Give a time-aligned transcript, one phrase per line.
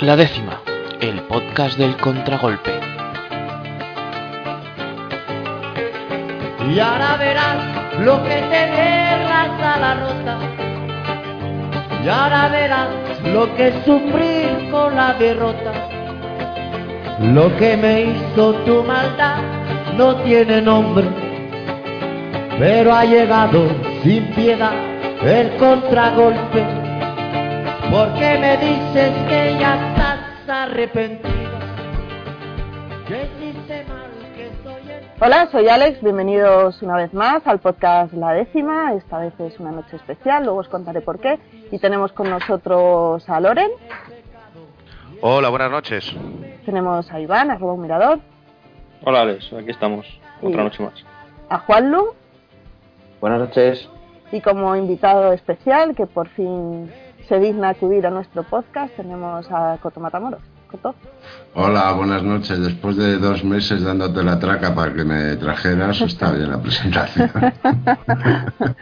[0.00, 0.60] La décima,
[1.00, 2.72] el podcast del contragolpe.
[6.68, 8.64] Y ahora verás lo que te
[9.64, 10.38] a la rota.
[12.04, 12.88] Y ahora verás
[13.32, 15.72] lo que sufrir con la derrota.
[17.20, 19.36] Lo que me hizo tu maldad
[19.96, 21.06] no tiene nombre,
[22.58, 23.68] pero ha llegado
[24.02, 24.74] sin piedad
[25.22, 26.84] el contragolpe.
[27.90, 29.93] Porque me dices que ya.
[35.20, 38.94] Hola, soy Alex, bienvenidos una vez más al podcast La Décima.
[38.94, 41.38] Esta vez es una noche especial, luego os contaré por qué.
[41.70, 43.72] Y tenemos con nosotros a Loren.
[45.20, 46.16] Hola, buenas noches.
[46.64, 48.20] Tenemos a Iván, arroba un mirador.
[49.02, 50.06] Hola Alex, aquí estamos,
[50.40, 50.94] otra noche más.
[51.50, 52.14] A Juanlu.
[53.20, 53.86] Buenas noches.
[54.32, 56.90] Y como invitado especial, que por fin
[57.28, 60.53] se digna acudir a nuestro podcast, tenemos a Coto Matamoros.
[61.54, 62.58] Hola, buenas noches.
[62.60, 67.30] Después de dos meses dándote la traca para que me trajeras, está bien la presentación.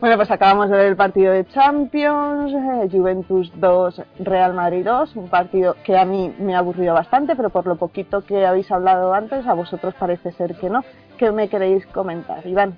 [0.00, 5.14] bueno, pues acabamos de ver el partido de Champions, eh, Juventus 2, Real Madrid 2,
[5.16, 8.70] un partido que a mí me ha aburrido bastante, pero por lo poquito que habéis
[8.72, 10.84] hablado antes, a vosotros parece ser que no.
[11.18, 12.74] ¿Qué me queréis comentar, Iván?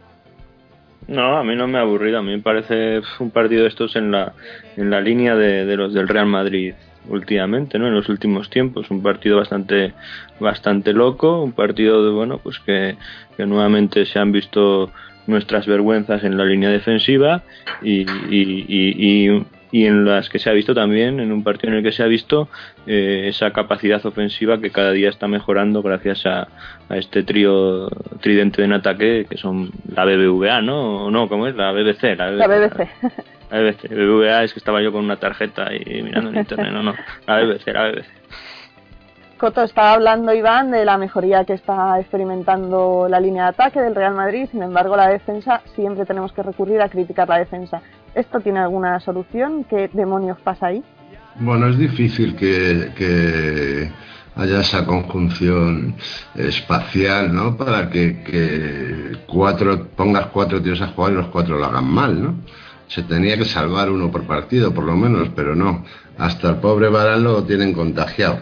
[1.08, 2.18] No, a mí no me ha aburrido.
[2.18, 4.34] A mí me parece un partido de estos en la,
[4.76, 6.74] en la línea de, de los del Real Madrid
[7.08, 7.86] últimamente, ¿no?
[7.86, 9.92] En los últimos tiempos, un partido bastante,
[10.40, 12.96] bastante loco, un partido de, bueno, pues que,
[13.38, 14.90] nuevamente se han visto
[15.26, 17.42] nuestras vergüenzas en la línea defensiva
[17.82, 19.44] y, y, y,
[19.84, 22.06] en las que se ha visto también, en un partido en el que se ha
[22.06, 22.48] visto
[22.86, 26.48] eh, esa capacidad ofensiva que cada día está mejorando gracias a,
[26.88, 27.88] a este trío
[28.20, 31.06] tridente en ataque que son la BBVA, ¿no?
[31.06, 31.28] ¿O no?
[31.28, 31.54] ¿Cómo es?
[31.56, 32.16] La BBC.
[32.16, 32.88] La La BBC.
[33.50, 33.88] La BBC.
[33.90, 36.72] BBVA es que estaba yo con una tarjeta y mirando en internet.
[36.72, 36.94] No, no.
[37.26, 38.06] La BBC, la BBC.
[39.38, 43.94] Coto, está hablando Iván de la mejoría que está experimentando la línea de ataque del
[43.94, 47.82] Real Madrid, sin embargo la defensa siempre tenemos que recurrir a criticar la defensa.
[48.16, 49.64] ¿Esto tiene alguna solución?
[49.64, 50.82] ¿Qué demonios pasa ahí?
[51.38, 53.90] Bueno, es difícil que,
[54.34, 55.94] haya esa conjunción
[56.34, 57.58] espacial, ¿no?
[57.58, 62.22] Para que, que, cuatro pongas cuatro tíos a jugar y los cuatro lo hagan mal,
[62.22, 62.34] ¿no?
[62.88, 65.84] se tenía que salvar uno por partido, por lo menos, pero no.
[66.18, 68.38] Hasta el pobre Barán lo tienen contagiado.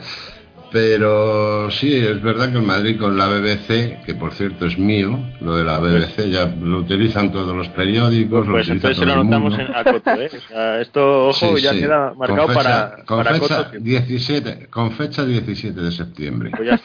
[0.74, 5.16] Pero sí, es verdad que el Madrid con la BBC, que por cierto es mío,
[5.40, 8.44] lo de la BBC, ya lo utilizan todos los periódicos.
[8.50, 10.28] Pues entonces se lo notamos en Acoto, ¿eh?
[10.36, 15.80] O sea, esto, ojo, ya queda marcado para, con para fecha 17, Con fecha 17
[15.80, 16.50] de septiembre.
[16.50, 16.80] Pues ya,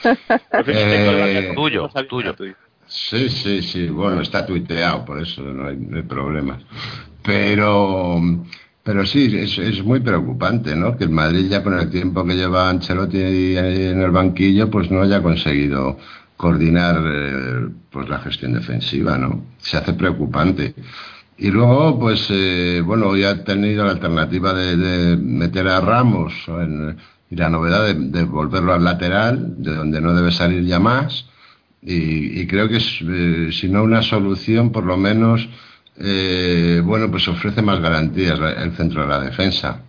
[0.67, 2.35] eh, tuyo, tuyo.
[2.85, 6.61] Sí, sí, sí, bueno, está tuiteado, por eso no hay, no hay problemas.
[7.23, 8.21] Pero,
[8.89, 10.97] pero sí, es, es, muy preocupante, ¿no?
[10.97, 13.19] Que el Madrid ya con el tiempo que lleva Ancelotti
[13.55, 15.95] en el banquillo, pues no haya conseguido
[16.35, 19.45] coordinar eh, pues la gestión defensiva, ¿no?
[19.59, 20.73] Se hace preocupante.
[21.37, 26.33] Y luego, pues, eh, bueno, ya ha tenido la alternativa de, meter a Ramos
[27.29, 31.27] y la novedad de, de, volverlo al lateral, de donde no debe salir ya más.
[31.83, 35.47] Y, y creo que es, eh, si no una solución, por lo menos
[35.99, 39.81] eh, bueno, pues ofrece más garantías el centro de la defensa.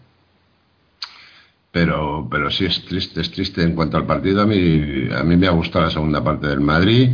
[1.72, 4.42] Pero, pero sí es triste, es triste en cuanto al partido.
[4.42, 7.10] A mí, a mí me ha gustado la segunda parte del Madrid,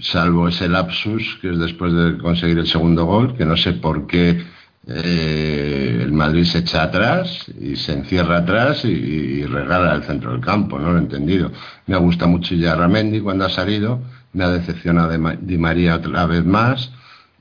[0.00, 4.08] salvo ese lapsus que es después de conseguir el segundo gol, que no sé por
[4.08, 4.42] qué
[4.88, 10.40] eh, el Madrid se echa atrás y se encierra atrás y, regala el centro del
[10.40, 11.52] campo, no lo he entendido.
[11.86, 14.00] Me gusta mucho ya Ramendi cuando ha salido,
[14.32, 16.90] me ha decepcionado de Di María otra vez más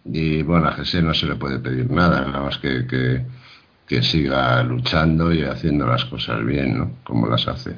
[0.06, 3.26] y bueno, a José no se le puede pedir nada, nada más que, que,
[3.88, 6.92] que, siga luchando y haciendo las cosas bien, ¿no?
[7.04, 7.76] Como las hace.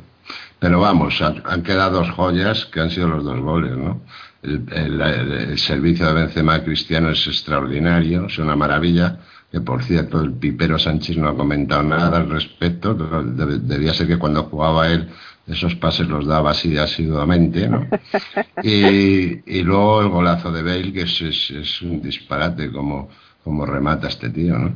[0.60, 4.02] Pero vamos, han, han quedado dos joyas que han sido los dos goles, ¿no?
[4.42, 9.20] El, el, el servicio de Benzema Cristiano es extraordinario, es una maravilla.
[9.52, 12.96] Que por cierto, el Pipero Sánchez no ha comentado nada al respecto.
[12.96, 15.08] Debía ser que cuando jugaba él
[15.48, 17.86] esos pases los daba así asiduamente, ¿no?
[18.64, 23.10] Y, y luego el golazo de Bale, que es, es, es un disparate como,
[23.44, 24.72] como remata este tío, ¿no?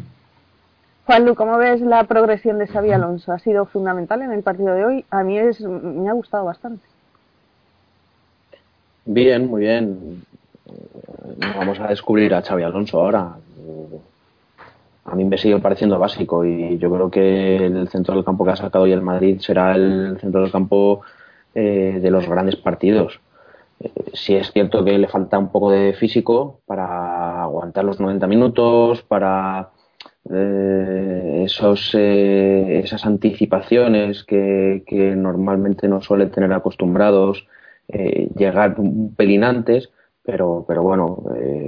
[1.06, 3.32] Juanlu, ¿cómo ves la progresión de Xavi Alonso?
[3.32, 5.06] Ha sido fundamental en el partido de hoy.
[5.10, 6.86] A mí es, me ha gustado bastante.
[9.06, 10.26] Bien, muy bien.
[11.58, 13.38] Vamos a descubrir a Xavi Alonso ahora
[15.08, 18.52] a mí me sigue pareciendo básico y yo creo que el centro del campo que
[18.52, 21.02] ha sacado hoy el Madrid será el centro del campo
[21.56, 23.22] eh, de los grandes partidos.
[23.80, 28.28] Eh, sí es cierto que le falta un poco de físico para aguantar los 90
[28.28, 29.70] minutos, para
[30.30, 37.48] eh, esos, esas anticipaciones que, que, normalmente no suelen tener acostumbrados,
[37.88, 39.90] llegar un pelín antes,
[40.28, 41.24] pero, pero bueno,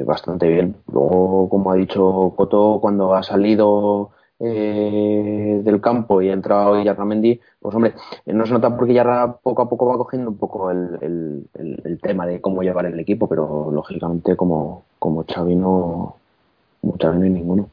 [0.05, 0.75] bastante bien.
[0.91, 7.73] Luego, como ha dicho Coto, cuando ha salido del campo y ha entrado Yarramendi, pues
[7.73, 7.93] hombre,
[8.25, 12.25] no se nota porque Yarra poco a poco va cogiendo un poco el, el, tema
[12.25, 16.17] de cómo llevar el equipo, pero lógicamente como, como Xavi no,
[16.81, 17.69] como Xavi no hay ninguno.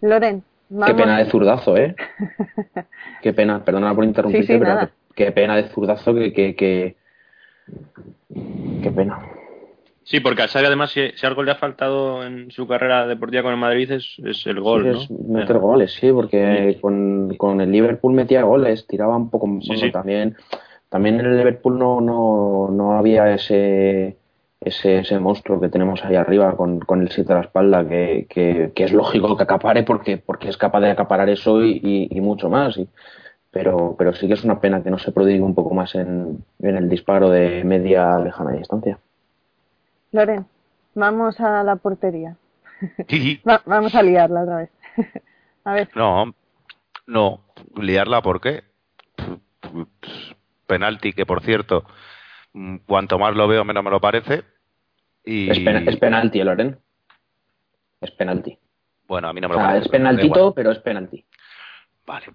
[0.00, 0.42] Loren,
[0.86, 1.94] Qué pena de zurdazo, ¿eh?
[3.22, 6.96] qué pena, perdona por interrumpirte, pero qué, pena de zurdazo que, que, que...
[8.82, 9.18] Qué pena.
[10.08, 13.52] Sí, porque a Xavi además si, algo le ha faltado en su carrera deportiva con
[13.52, 14.98] el Madrid es, es el gol, ¿no?
[14.98, 19.46] Es meter goles, sí, porque con, con, el Liverpool metía goles, tiraba un poco...
[19.92, 20.34] también
[20.88, 24.16] también en el Liverpool no, no, no había ese
[24.62, 28.26] ese, ese monstruo que tenemos ahí arriba con, con el 7 a la espalda, que,
[28.30, 32.48] que, es lógico que acapare porque, porque es capaz de acaparar eso y, y, mucho
[32.48, 32.78] más.
[32.78, 32.88] Y,
[33.50, 36.42] pero, pero sí que es una pena que no se prodigue un poco más en,
[36.60, 38.98] en el disparo de media lejana distancia.
[40.12, 40.46] Loren,
[40.94, 42.36] vamos a la portería.
[43.66, 44.70] vamos a liarla otra vez.
[45.64, 45.88] a ver.
[45.94, 46.34] No,
[47.06, 47.44] no,
[47.76, 48.64] liarla, ¿por qué?
[50.66, 51.84] Penalti, que por cierto,
[52.52, 54.44] Mm, cuanto más lo veo, menos me lo parece.
[55.24, 55.50] Y...
[55.50, 56.78] Es, penalti, Loren.
[58.00, 58.58] Es penalti.
[59.06, 59.84] Bueno, a mí no me lo parece.
[59.84, 61.24] Es penaltito, pero es penalti.
[62.06, 62.26] Vale.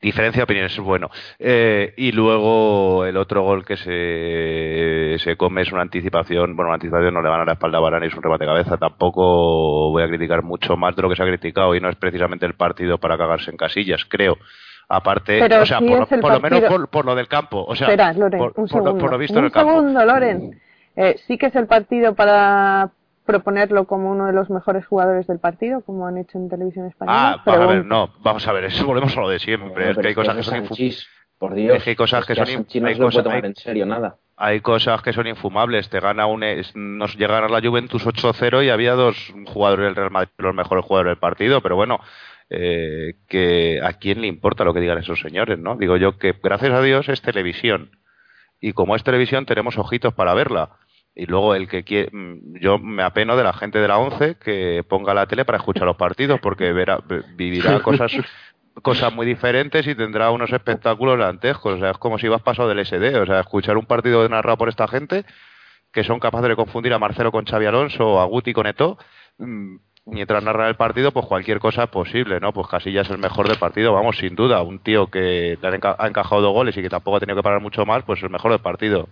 [0.00, 1.10] Diferencia de opiniones, bueno.
[1.38, 6.56] Eh, y luego el otro gol que se, se come es una anticipación.
[6.56, 8.78] Bueno, una anticipación no le van a la espalda a es un remate de cabeza.
[8.78, 11.96] Tampoco voy a criticar mucho más de lo que se ha criticado y no es
[11.96, 14.38] precisamente el partido para cagarse en casillas, creo
[14.92, 18.68] aparte, o sea, por, lo menos por, lo del campo, o sea, Espera, Loren, un
[18.68, 19.70] segundo, lo visto en el campo.
[19.70, 20.60] segundo, Loren.
[20.96, 22.90] Eh, sí que es el partido para
[23.30, 27.34] proponerlo como uno de los mejores jugadores del partido, como han hecho en televisión española.
[27.34, 29.98] Ah, vamos a ver, no, vamos a ver, eso volvemos a lo de siempre, es
[29.98, 31.08] que hay cosas que son infumables.
[31.38, 34.16] Por Dios, hay cosas que, son hay cosas, en serio nada.
[34.36, 35.88] Hay cosas que son infumables.
[35.88, 36.44] Te gana un,
[36.74, 40.84] nos llegaron a la Juventus 8-0 y había dos jugadores del Real Madrid, los mejores
[40.84, 41.98] jugadores del partido, pero bueno,
[42.50, 45.76] eh, que a quién le importa lo que digan esos señores, ¿no?
[45.76, 47.92] Digo yo que gracias a Dios es televisión
[48.60, 50.76] y como es televisión tenemos ojitos para verla.
[51.14, 52.10] Y luego el que quiere,
[52.60, 55.84] yo me apeno de la gente de la ONCE que ponga la tele para escuchar
[55.84, 57.00] los partidos porque verá,
[57.34, 58.12] vivirá cosas
[58.82, 61.74] cosas muy diferentes y tendrá unos espectáculos dantescos.
[61.74, 63.18] O sea, es como si vas paso del SD.
[63.18, 65.24] O sea, escuchar un partido narrado por esta gente
[65.92, 68.96] que son capaces de confundir a Marcelo con Xavi Alonso o a Guti con Eto,
[69.38, 72.52] mm, mientras narra el partido, pues cualquier cosa es posible, ¿no?
[72.52, 74.62] Pues Casillas es el mejor del partido, vamos, sin duda.
[74.62, 77.84] Un tío que ha encajado dos goles y que tampoco ha tenido que parar mucho
[77.84, 79.08] más, pues es el mejor del partido.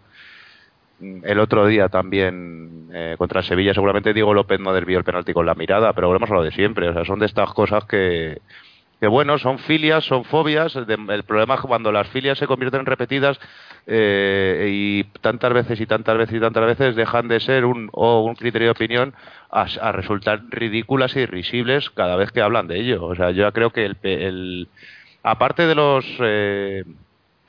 [1.00, 5.46] El otro día también eh, contra Sevilla, seguramente Diego López no desvió el penalti con
[5.46, 6.88] la mirada, pero volvemos a lo de siempre.
[6.88, 8.40] O sea, son de estas cosas que,
[9.00, 10.74] que bueno, son filias, son fobias.
[10.74, 13.38] el problema es cuando las filias se convierten en repetidas
[13.86, 18.22] eh, y tantas veces y tantas veces y tantas veces dejan de ser un, o
[18.22, 19.14] un criterio de opinión
[19.50, 23.04] a, resultar ridículas y risibles cada vez que hablan de ello.
[23.04, 24.68] O sea, yo creo que el,
[25.22, 26.84] aparte de los, eh,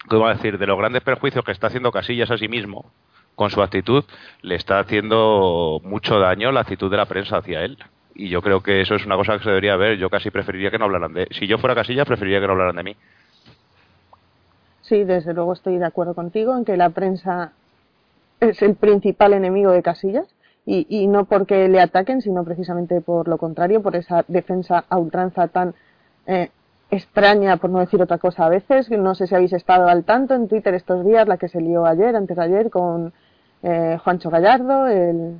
[0.07, 0.59] ¿cómo decir?
[0.59, 2.91] De los grandes perjuicios que está haciendo Casillas a sí mismo
[3.39, 4.03] con su actitud,
[4.41, 7.77] le está haciendo mucho daño la actitud de la prensa hacia él
[8.13, 9.97] y yo creo que eso es una cosa que se debería ver.
[9.97, 11.25] Yo casi preferiría que no hablaran de.
[11.31, 12.97] Si yo fuera Casilla, preferiría que no hablaran de mí.
[14.81, 17.53] Sí, desde luego estoy de acuerdo contigo en que la prensa
[18.41, 20.27] es el principal enemigo de Casillas
[20.65, 24.97] y, y no porque le ataquen, sino precisamente por lo contrario, por esa defensa a
[24.97, 25.75] ultranza tan
[26.27, 26.49] eh,
[26.91, 28.89] extraña, por no decir otra cosa a veces.
[28.91, 31.85] No sé si habéis estado al tanto en Twitter estos días, la que se lió
[31.85, 33.13] ayer, antes de ayer, con
[33.63, 35.39] eh, Juancho Gallardo, el,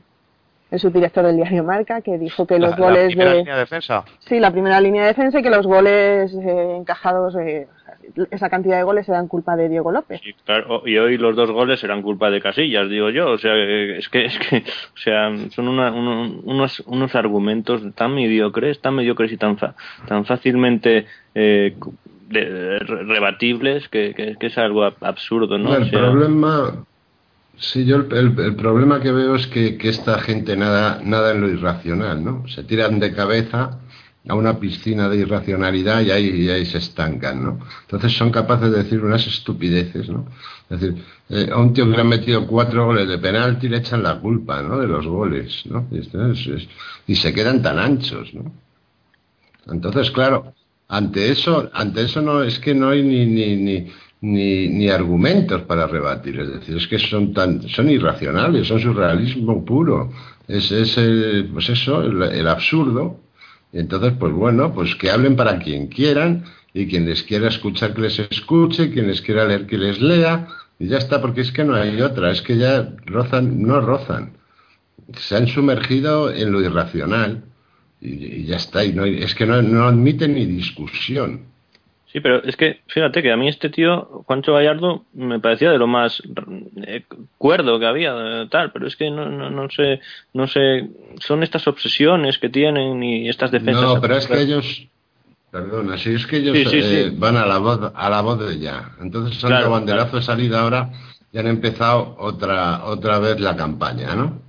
[0.72, 3.38] el subdirector del diario Marca, que dijo que los goles la primera de...
[3.38, 4.04] línea de defensa.
[4.20, 7.68] Sí, la primera línea de defensa y que los goles eh, encajados, eh,
[8.30, 10.22] esa cantidad de goles eran culpa de Diego López.
[10.24, 13.32] Sí, claro, y hoy los dos goles eran culpa de Casillas, digo yo.
[13.32, 18.96] O sea, es que, es que o sea, son unos, unos argumentos tan mediocres, tan
[18.96, 19.58] mediocres y tan,
[20.08, 21.76] tan fácilmente eh,
[22.30, 25.76] rebatibles que, que, es algo absurdo, ¿no?
[25.76, 26.86] El problema
[27.60, 32.24] Sí, yo el, problema que veo es que, esta gente nada, nada en lo irracional,
[32.24, 32.48] ¿no?
[32.48, 33.80] Se tiran de cabeza
[34.28, 37.60] a una piscina de irracionalidad y ahí, ahí se estancan, ¿no?
[37.82, 40.26] Entonces son capaces de decir unas estupideces, ¿no?
[40.70, 43.78] Es decir, eh, a un tío que le han metido cuatro goles de penalti le
[43.78, 44.80] echan la culpa, ¿no?
[44.80, 45.86] De los goles, ¿no?
[45.92, 48.54] Y, y se quedan tan anchos, ¿no?
[49.68, 50.54] Entonces, claro,
[50.88, 55.62] ante eso, ante eso no es que no hay ni, ni, ni ni, ni argumentos
[55.64, 56.40] para rebatir.
[56.40, 60.12] Es decir, es que son tan, son irracionales, son surrealismo puro.
[60.48, 63.20] Es, es el, pues eso, el, absurdo
[63.72, 68.02] entonces, pues bueno, pues que hablen para quien quieran y quien les quiera escuchar que
[68.02, 70.48] les escuche, quien les quiera leer que les lea
[70.80, 74.38] y ya está, porque es que no hay otra, es que ya rozan, no rozan,
[75.18, 77.44] se han sumergido en lo irracional
[78.02, 81.50] y, ya está, y no, es que no, no admiten ni discusión.
[82.12, 85.78] Sí, pero es que fíjate que a mí este tío, Juancho Gallardo, me parecía de
[85.78, 86.22] lo más
[86.88, 87.04] eh,
[87.38, 90.00] cuerdo que había, tal, pero es que no, no, no sé,
[90.34, 90.90] no sé,
[91.20, 93.84] son estas obsesiones que tienen y estas defensas.
[93.84, 94.88] No, pero es que ellos,
[95.52, 98.90] perdona, si es que ellos eh, van a la voz, a la voz de ya.
[99.00, 100.90] Entonces han claro, banderazo de salida ahora
[101.32, 104.42] y han empezado otra, otra vez la campaña, ¿no?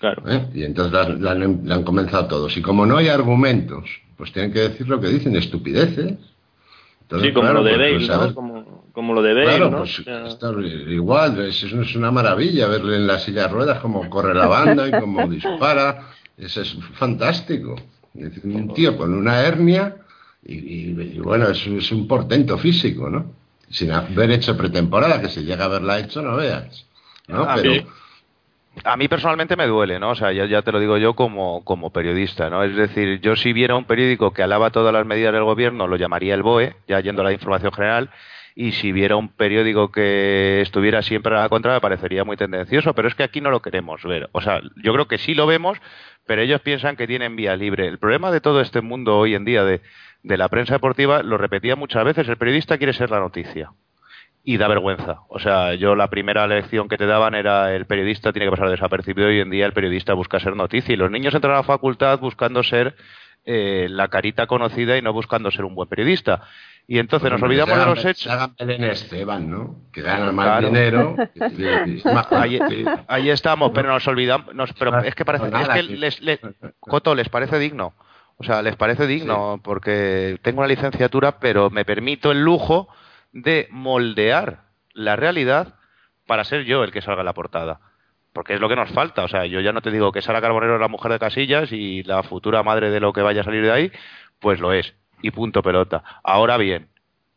[0.00, 0.20] Claro.
[0.28, 0.48] ¿Eh?
[0.52, 2.56] Y entonces la, han comenzado todos.
[2.56, 3.84] Y como no hay argumentos,
[4.16, 6.33] pues tienen que decir lo que dicen, estupideces
[7.20, 8.34] sí, como lo de Bale, ¿no?
[8.34, 9.78] Como, como, lo de Bale, claro, ¿no?
[9.78, 10.52] Pues, está
[10.88, 14.88] igual, es, es, una maravilla verle en la silla de ruedas cómo corre la banda
[14.88, 16.08] y cómo dispara.
[16.36, 17.76] Eso es fantástico.
[18.44, 19.96] Un tío con una hernia
[20.44, 23.32] y, y, bueno, es, es, un portento físico, ¿no?
[23.70, 26.86] Sin haber hecho pretemporada, que si llega a haberla hecho, no veas.
[27.28, 27.42] ¿no?
[27.42, 27.86] Ah, Pero,
[28.84, 30.10] a mí personalmente me duele, ¿no?
[30.10, 32.62] O sea, ya, ya te lo digo yo como, periodista, ¿no?
[32.62, 35.96] Es decir, yo si viera un periódico que alaba todas las medidas del gobierno, lo
[35.96, 38.10] llamaría el BOE, ya yendo a la información general,
[38.54, 42.94] y si viera un periódico que estuviera siempre a la contra, me parecería muy tendencioso,
[42.94, 44.28] pero es que aquí no lo queremos ver.
[44.32, 45.78] O sea, yo creo que sí lo vemos,
[46.26, 47.86] pero ellos piensan que tienen vía libre.
[47.86, 49.80] El problema de todo este mundo hoy en día de
[50.22, 53.72] la prensa deportiva, lo repetía muchas veces, el periodista quiere ser la noticia
[54.44, 55.22] y da vergüenza.
[55.28, 58.68] O sea, yo la primera lección que te daban era el periodista tiene que pasar
[58.68, 61.58] desapercibido y hoy en día el periodista busca ser noticia y los niños entran a
[61.58, 62.94] la facultad buscando ser
[63.46, 66.42] eh, la carita conocida y no buscando ser un buen periodista.
[66.86, 68.30] Y entonces nos olvidamos de los hechos.
[68.30, 69.76] Hagan Belén Esteban, ¿no?
[69.90, 71.16] Que ganan más dinero.
[72.30, 72.60] ahí,
[73.08, 74.54] ahí, estamos, pero nos olvidamos.
[74.54, 75.46] Nos, pero es que parece.
[75.46, 76.40] Es que les, les,
[76.80, 77.94] Coto, les parece digno.
[78.36, 82.88] O sea, les parece digno porque tengo una licenciatura, pero me permito el lujo
[83.34, 84.62] de moldear
[84.94, 85.74] la realidad
[86.26, 87.80] para ser yo el que salga en la portada.
[88.32, 89.22] Porque es lo que nos falta.
[89.24, 91.70] O sea, yo ya no te digo que Sara Carbonero es la mujer de Casillas
[91.72, 93.92] y la futura madre de lo que vaya a salir de ahí,
[94.40, 94.94] pues lo es.
[95.20, 96.02] Y punto pelota.
[96.22, 96.88] Ahora bien,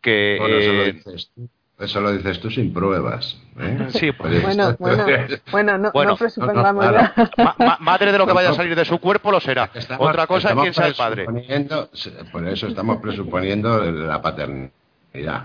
[0.02, 0.38] que...
[0.40, 1.50] Bueno, eso, lo dices tú.
[1.80, 3.40] eso lo dices tú sin pruebas.
[3.60, 3.88] ¿eh?
[3.90, 4.42] Sí, pues...
[4.42, 5.06] Bueno, bueno,
[5.52, 7.14] bueno, no, Bueno, no presupongamos no, ya.
[7.38, 9.70] Ma- ma- madre de lo que vaya a salir de su cuerpo lo será.
[9.74, 11.26] Estamos- Otra cosa es quién sea el padre.
[12.32, 14.72] Por eso estamos presuponiendo la paternidad.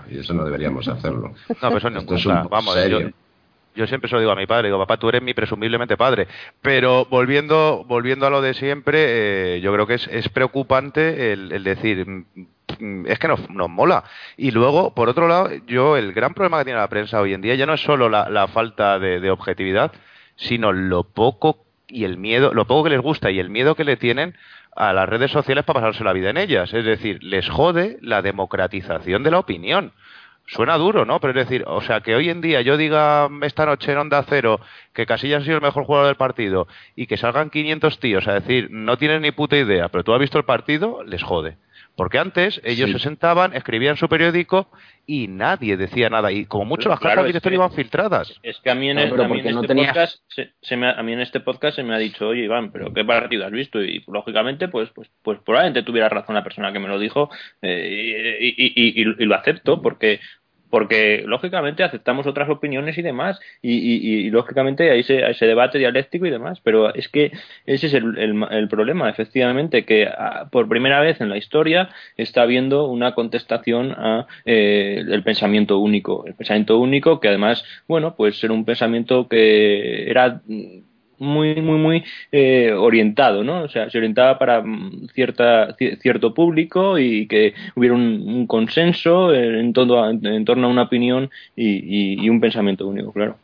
[0.09, 1.33] Y eso no deberíamos hacerlo.
[1.49, 2.99] No, pero eso no Esto es un Vamos, serio.
[3.01, 3.09] yo,
[3.75, 6.27] yo siempre se lo digo a mi padre, digo, papá, tú eres mi presumiblemente padre.
[6.61, 11.51] Pero volviendo, volviendo a lo de siempre, eh, yo creo que es, es preocupante el,
[11.51, 12.25] el decir, mm,
[12.79, 14.03] mm, es que nos, nos mola.
[14.37, 17.41] Y luego, por otro lado, yo, el gran problema que tiene la prensa hoy en
[17.41, 19.91] día ya no es solo la, la falta de, de objetividad,
[20.35, 23.83] sino lo poco y el miedo, lo poco que les gusta y el miedo que
[23.83, 24.35] le tienen
[24.75, 26.73] a las redes sociales para pasarse la vida en ellas.
[26.73, 29.93] Es decir, les jode la democratización de la opinión.
[30.45, 31.19] Suena duro, ¿no?
[31.19, 34.25] Pero es decir, o sea, que hoy en día yo diga esta noche en Onda
[34.27, 34.59] Cero
[34.93, 38.33] que Casillas ha sido el mejor jugador del partido y que salgan 500 tíos a
[38.33, 41.57] decir no tienes ni puta idea, pero tú has visto el partido, les jode.
[41.95, 42.93] Porque antes ellos Sí.
[42.93, 44.67] se sentaban, escribían su periódico
[45.05, 46.31] y nadie decía nada.
[46.31, 48.39] Y como mucho las Claro, cartas es director iban filtradas.
[48.41, 49.87] Es que a mí en, No, el- pero a mí en porque no este tenías-
[49.93, 52.45] podcast se, se me ha- a mí en este podcast se me ha dicho, oye
[52.45, 56.43] Iván, pero qué partido has visto y lógicamente pues pues pues probablemente tuviera razón la
[56.43, 57.29] persona que me lo dijo
[57.61, 60.19] eh, y, y- y- y- y lo acepto porque
[60.73, 66.25] porque lógicamente aceptamos otras opiniones y demás y, lógicamente hay ese, hay ese debate dialéctico
[66.25, 67.31] y demás pero es que
[67.67, 71.89] ese es el, el- el problema efectivamente que ah, por primera vez en la historia
[72.17, 76.25] está habiendo una contestación a eh, el pensamiento único.
[76.25, 80.79] El pensamiento único que además bueno pues era un pensamiento que era mm,
[81.23, 86.33] muy muy muy eh, orientado no o sea se orientaba para mm, cierta ci- cierto
[86.33, 91.29] público y que hubiera un, un consenso en, todo a- en torno a una opinión
[91.55, 93.35] y, y- y un pensamiento único claro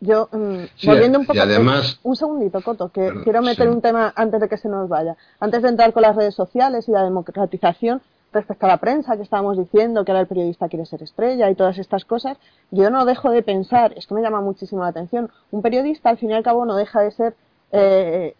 [0.00, 1.40] Yo, mm, Sí, volviendo un y poco.
[1.40, 3.72] además- eh, un segundito, Coto, que Perdón, quiero meter sí.
[3.74, 5.16] un tema antes de que se nos vaya.
[5.40, 8.02] Antes de entrar con las redes sociales y la democratización
[8.36, 11.54] respecto a la prensa que estábamos diciendo, que ahora el periodista quiere ser estrella y
[11.54, 12.38] todas estas cosas,
[12.70, 16.30] yo no dejo de pensar, esto me llama muchísimo la atención, un periodista al fin
[16.30, 17.34] y al cabo no deja de ser
[17.72, 18.34] eh,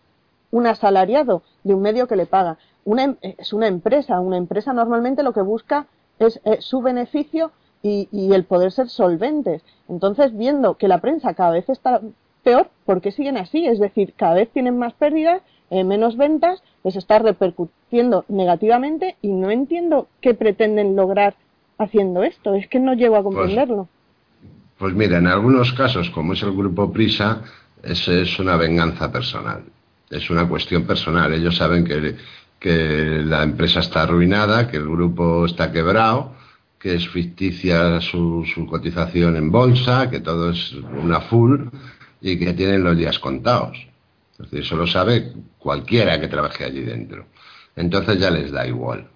[0.50, 2.58] un asalariado de un medio que le paga.
[2.84, 5.86] Una, em- es una empresa, una empresa normalmente lo que busca
[6.18, 7.50] es eh, su beneficio
[7.82, 9.62] y, y el poder ser solventes.
[9.88, 12.00] Entonces, viendo que la prensa cada vez está
[12.44, 13.66] peor, ¿por qué siguen así?
[13.66, 19.28] Es decir, cada vez tienen más pérdidas, eh, menos ventas, les está repercutiendo negativamente y
[19.28, 21.34] no entiendo qué pretenden lograr
[21.78, 22.54] haciendo esto.
[22.54, 23.88] Es que no llego a comprenderlo.
[24.78, 27.42] Pues mira, en algunos casos, como es el grupo Prisa,
[27.82, 29.64] es, es una venganza personal.
[30.10, 31.32] Es una cuestión personal.
[31.32, 32.16] Ellos saben que,
[32.60, 36.32] que la empresa está arruinada, que el grupo está quebrado,
[36.78, 41.68] que es ficticia su, su cotización en bolsa, que todo es una full
[42.20, 43.88] y que tienen los días contados.
[44.38, 47.26] Entonces, eso lo sabe cualquiera que trabaje allí dentro.
[47.74, 49.08] Entonces ya les da igual.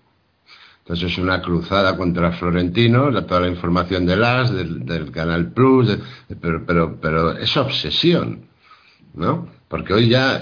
[0.80, 5.98] Entonces es una cruzada contra Florentino, toda la información del AS, del, Canal Plus,
[6.40, 8.46] pero, pero, pero es obsesión,
[9.14, 9.48] ¿no?
[9.68, 10.40] Porque hoy ya eh,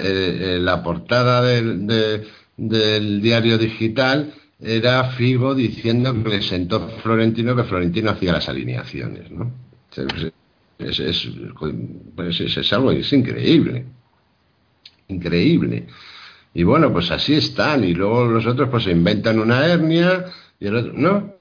[0.55, 1.87] eh, la portada del,
[2.57, 9.31] del diario digital era Figo diciendo que le sentó Florentino que Florentino hacía las alineaciones,
[9.31, 9.53] ¿no?
[10.79, 11.29] Es, es,
[12.15, 13.85] pues es, algo es increíble,
[15.09, 15.87] increíble.
[16.55, 17.85] Y bueno, pues así están.
[17.85, 20.27] Y luego los otros pues se inventan una hernia
[20.61, 21.35] y el otro, no.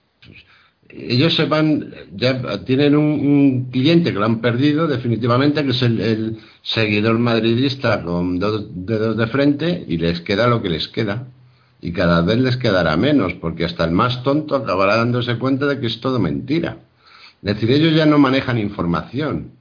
[0.89, 6.39] Ellos se van, ya tienen un, cliente que lo han perdido definitivamente, que es el,
[6.61, 11.27] seguidor madridista con dos dedos de frente y les queda lo que les queda.
[11.81, 15.79] Y cada vez les quedará menos, porque hasta el más tonto acabará dándose cuenta de
[15.79, 16.79] que es todo mentira.
[17.43, 19.56] Es decir, ellos ya no manejan información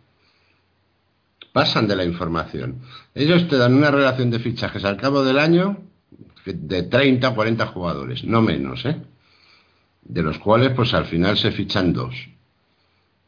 [1.57, 2.83] pasan de la información.
[3.15, 5.79] Ellos te dan una relación de fichajes al cabo del año
[6.45, 8.99] de 30 o 40 jugadores, no menos, ¿eh?
[10.03, 12.15] De los cuales, pues al final se fichan dos.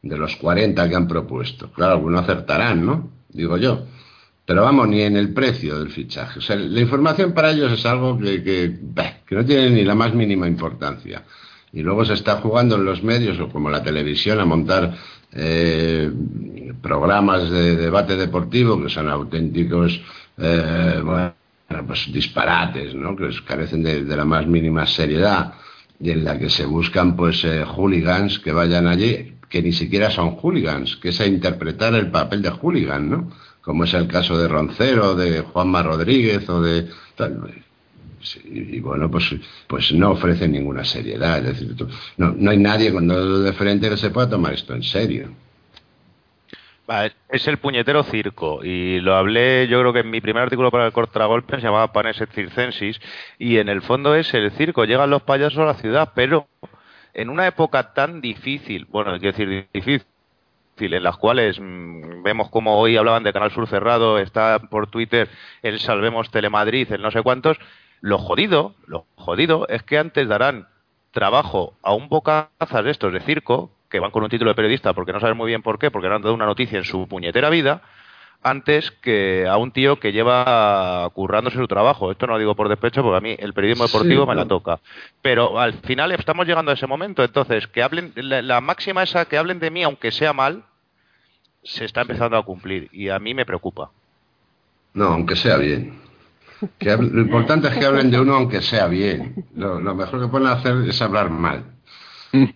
[0.03, 1.71] De los 40 que han propuesto.
[1.71, 3.09] Claro, algunos acertarán, ¿no?
[3.29, 3.87] Digo yo.
[4.45, 6.37] Pero vamos, ni en el precio del fichaje.
[6.37, 8.79] O sea, la información para ellos es algo que, que,
[9.25, 11.23] que no tiene ni la más mínima importancia.
[11.73, 14.95] Y luego se está jugando en los medios, o como la televisión, a montar
[15.33, 16.11] eh,
[16.81, 20.01] programas de debate deportivo que son auténticos
[20.37, 21.33] eh, bueno,
[21.85, 23.15] pues disparates, ¿no?
[23.15, 25.53] que carecen de, la más mínima seriedad
[25.99, 30.11] y en la que se buscan pues eh, hooligans que vayan allí que ni siquiera
[30.11, 33.31] son hooligans, que es a interpretar el papel de hooligan, ¿no?
[33.61, 36.87] Como es el caso de Roncero, de Juanma Rodríguez o de
[38.43, 39.35] y, bueno, pues,
[39.67, 41.45] pues no ofrecen ninguna seriedad.
[41.45, 44.83] Es decir, no, no hay nadie con de frente que se pueda tomar esto en
[44.83, 45.29] serio.
[47.29, 50.87] Es el puñetero circo y lo hablé yo creo que en mi primer artículo para
[50.87, 52.99] el Contragolpe se llamaba Panes Circensis
[53.37, 56.47] y en el fondo es el circo, llegan los payasos a la ciudad, pero
[57.13, 60.03] en una época tan difícil, bueno, quiero decir difícil,
[60.79, 65.29] en las cuales mm, vemos como hoy hablaban de Canal Sur cerrado, está por Twitter
[65.61, 67.59] el Salvemos Telemadrid, el no sé cuántos,
[68.01, 70.67] lo jodido, lo jodido es que antes darán
[71.11, 74.93] trabajo a un bocazas de estos de circo, que van con un título de periodista
[74.93, 77.07] porque no saben muy bien por qué, porque no han dado una noticia en su
[77.07, 77.81] puñetera vida,
[78.41, 82.11] antes que a un tío que lleva currándose su trabajo.
[82.11, 84.79] Esto no lo digo por despecho, porque a mí el periodismo deportivo me la toca.
[85.21, 87.21] Pero al final estamos llegando a ese momento.
[87.21, 90.63] Entonces, que hablen, la, la, máxima esa que hablen de mí, aunque sea mal,
[91.63, 92.87] se está empezando a cumplir.
[92.93, 93.91] Y a mí me preocupa.
[94.93, 96.08] No, aunque sea bien
[96.79, 99.45] lo importante es que hablen de uno aunque sea bien.
[99.55, 101.63] Lo, mejor que pueden hacer es hablar mal.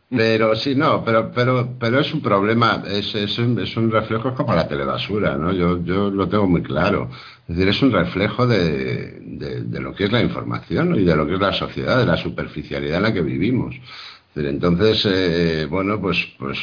[0.09, 4.29] Pero sí, no, pero, pero, pero es un problema, es, es, un, es un reflejo,
[4.29, 5.51] es como la telebasura, ¿no?
[5.51, 7.09] Yo, yo lo tengo muy claro.
[7.47, 11.25] Es decir, es un reflejo de, de, lo que es la información y de lo
[11.25, 13.75] que es la sociedad, de la superficialidad en la que vivimos.
[14.35, 16.59] entonces, eh, bueno, pues, pues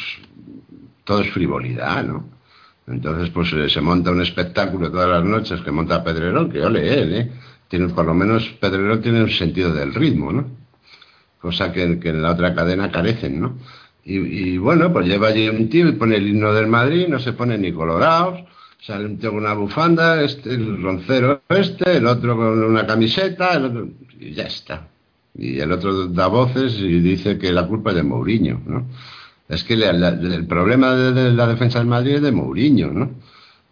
[1.03, 2.40] todo es frivolidad, ¿no?
[2.87, 7.01] Entonces, pues eh, se monta un espectáculo todas las noches que monta Pedrerol, que ole
[7.01, 7.31] él, ¿eh?
[7.67, 10.45] Tiene, por lo menos Pedrerol tiene un sentido del ritmo, ¿no?
[11.39, 13.57] Cosa que, en la otra cadena carecen, ¿no?
[14.03, 17.33] Y, bueno, pues lleva allí un tío y pone el himno del Madrid, no se
[17.33, 18.43] pone ni colorados,
[18.79, 23.53] sale un tío con una bufanda, este, el roncero este, el otro con una camiseta,
[23.53, 23.87] el otro,
[24.19, 24.87] y ya está.
[25.35, 28.87] Y el otro da voces y dice que la culpa es de Mourinho, ¿no?
[29.51, 33.11] Es que el problema de, la defensa del Madrid es de Mourinho, ¿no?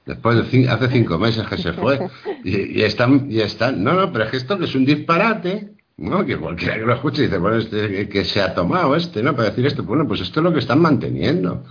[0.06, 2.00] Después de hace cinco meses que se fue.
[2.44, 3.82] Y, están, y están.
[3.82, 5.70] No, no, pero es que esto que es un disparate.
[5.96, 6.26] ¿no?
[6.26, 9.36] Que cualquiera que lo escuche dice, bueno, este, que se ha tomado este, ¿no?
[9.36, 11.64] Para decir esto, bueno, pues esto es lo que están manteniendo.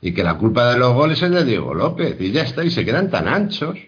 [0.00, 2.16] Y que la culpa de los goles es de Diego López.
[2.20, 3.78] Y ya está, y se quedan tan anchos.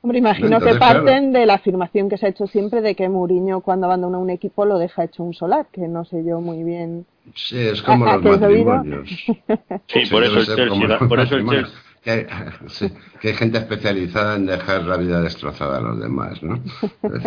[0.00, 3.60] Hombre, imagino que parten de la afirmación que se ha hecho siempre de que Mourinho
[3.60, 7.04] cuando abandona un equipo lo deja hecho un solar, que no sé yo muy bien
[7.34, 9.08] Sí, es como los matrimonios.
[9.08, 10.98] Sí, por eso el Chelsea.
[10.98, 11.74] Por eso el Chelsea.
[12.02, 12.26] Que hay,
[13.20, 16.60] que hay, gente especializada en dejar la vida destrozada a los demás, ¿no?
[17.00, 17.22] pues,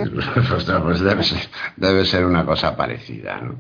[0.66, 1.40] pues debe, ser,
[1.76, 3.56] debe, ser, una cosa parecida, ¿no?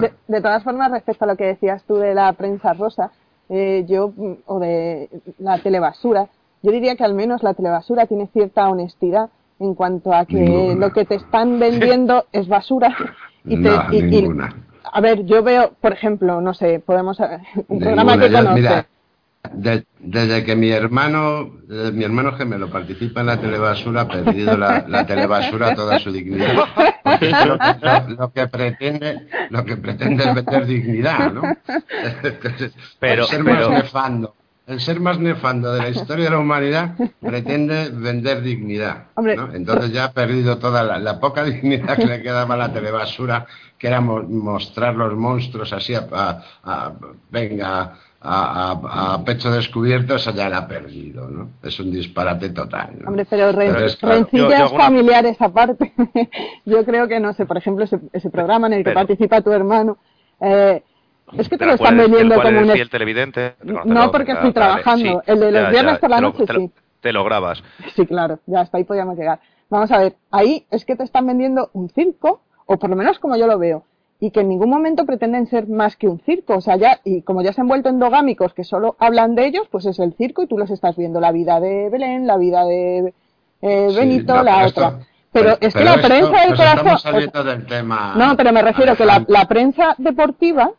[0.00, 3.10] De, de, todas formas, respecto a lo que decías tú de la prensa rosa,
[3.48, 4.12] eh, yo,
[4.46, 6.28] o de la telebasura,
[6.62, 10.92] yo diría que al menos la telebasura tiene cierta honestidad en cuanto a que lo
[10.92, 12.96] que te están vendiendo es basura
[13.44, 17.18] y, te, no, ninguna a ver, yo veo, por ejemplo, no sé, podemos
[17.68, 18.54] un programa que conoce.
[18.54, 18.86] Mira,
[19.98, 25.74] desde que mi hermano, mi hermano gemelo participa en la telebasura, ha perdido la, telebasura
[25.74, 26.54] toda su dignidad.
[28.18, 31.42] Lo, que pretende, lo que pretende es meter dignidad, ¿no?
[32.98, 34.34] Pero, ser más nefando.
[34.66, 39.06] El ser más nefando de la historia de la humanidad pretende vender dignidad.
[39.54, 43.46] Entonces ya ha perdido toda la, poca dignidad que le quedaba a la telebasura,
[43.78, 46.92] que era mostrar los monstruos así a
[47.30, 47.96] venga,
[48.28, 51.50] a, pecho descubierto, eso ya la ha perdido, ¿no?
[51.62, 52.98] Es un disparate total.
[53.06, 55.92] Hombre, pero, rencillas familiares aparte.
[56.64, 59.98] yo creo que, no sé, por ejemplo, ese, programa en el que participa tu hermano.
[60.40, 60.82] Eh,
[61.36, 62.70] es que te lo están vendiendo como un.
[62.70, 63.54] El televidente?
[63.62, 65.22] No, porque estoy trabajando.
[65.26, 66.70] el de los viernes por la noche, sí.
[67.00, 67.62] Te lo grabas.
[67.94, 69.38] Sí, claro, ya hasta ahí podíamos llegar.
[69.68, 73.18] Vamos a ver, ahí es que te están vendiendo un circo, o por lo menos
[73.18, 73.84] como yo lo veo
[74.18, 76.56] y que en ningún momento pretenden ser más que un circo.
[76.56, 79.68] O sea, ya, y como ya se han vuelto endogámicos que solo hablan de ellos,
[79.70, 82.64] pues es el circo y tú los estás viendo, la vida de Belén, la vida
[82.64, 83.12] de
[83.62, 85.00] eh, Benito, la otra.
[85.32, 88.18] pero, es que la prensa del corazón.
[88.18, 90.72] no, pero me refiero que la, la, prensa deportiva,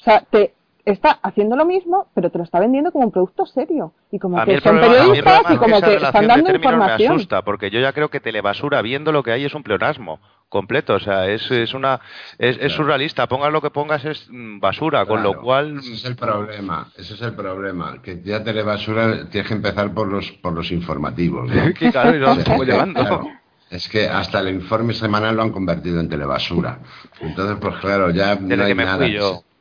[0.00, 3.46] o sea, te está haciendo lo mismo, pero te lo está vendiendo como un producto
[3.46, 3.92] serio.
[4.10, 7.08] Y como que son periodistas y como que están dando información.
[7.10, 10.20] Me asusta, porque yo ya creo que Telebasura, viendo lo que hay, es un pleonasmo
[10.48, 10.94] completo.
[10.94, 12.00] O sea, es, es una
[12.38, 13.26] es, surrealista.
[13.26, 15.78] Pongas lo que pongas es mm, basura, con lo cual.
[15.78, 16.88] Ese es el problema.
[16.96, 18.00] Ese es el problema.
[18.02, 21.50] Que ya Telebasura tienes que empezar por los por los informativos.
[23.70, 26.80] Es que hasta el informe semanal lo han convertido en telebasura.
[27.20, 29.06] Entonces, pues claro, ya no hay nada.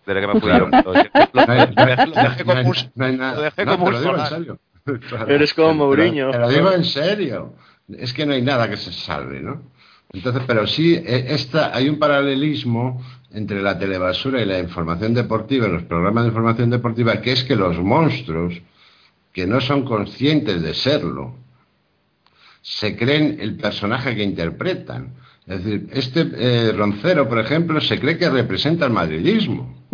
[0.10, 0.50] Desde que me fui.
[3.66, 4.60] Lo digo en serio.
[5.28, 6.32] Eres como Mourinho.
[6.32, 7.54] Te lo digo en serio.
[7.96, 9.62] Es que no hay nada que se salve, ¿no?
[10.12, 15.68] Entonces, pero sí, e, esta, hay un paralelismo entre la telebasura y la información deportiva,
[15.68, 18.60] los programas de información deportiva, que es que los monstruos,
[19.32, 21.36] que no son conscientes de serlo,
[22.62, 25.14] se creen el personaje que interpretan.
[25.50, 29.88] Es decir, este eh, Roncero, por ejemplo, se cree que representa el madridismo.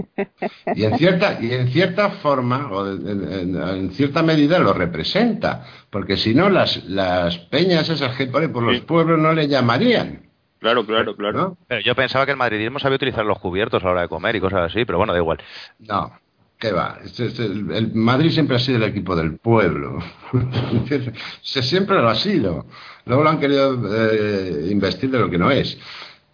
[0.75, 5.65] Y en cierta, y en cierta forma, o en, cierta medida, lo representa.
[5.89, 10.23] Porque si no, las, las peñas esas que pone por los pueblos no le llamarían.
[10.59, 11.57] Claro, claro, claro.
[11.67, 14.35] Pero yo pensaba que el madridismo sabía utilizar los cubiertos a la hora de comer
[14.35, 15.37] y cosas así, pero bueno, da igual.
[15.79, 16.11] No,
[16.59, 16.99] ¿Qué va?
[17.19, 19.99] el, Madrid siempre ha sido el equipo del pueblo.
[21.41, 22.65] Se siempre lo ha sido.
[23.05, 25.77] Luego lo han querido eh, investir de lo que no es.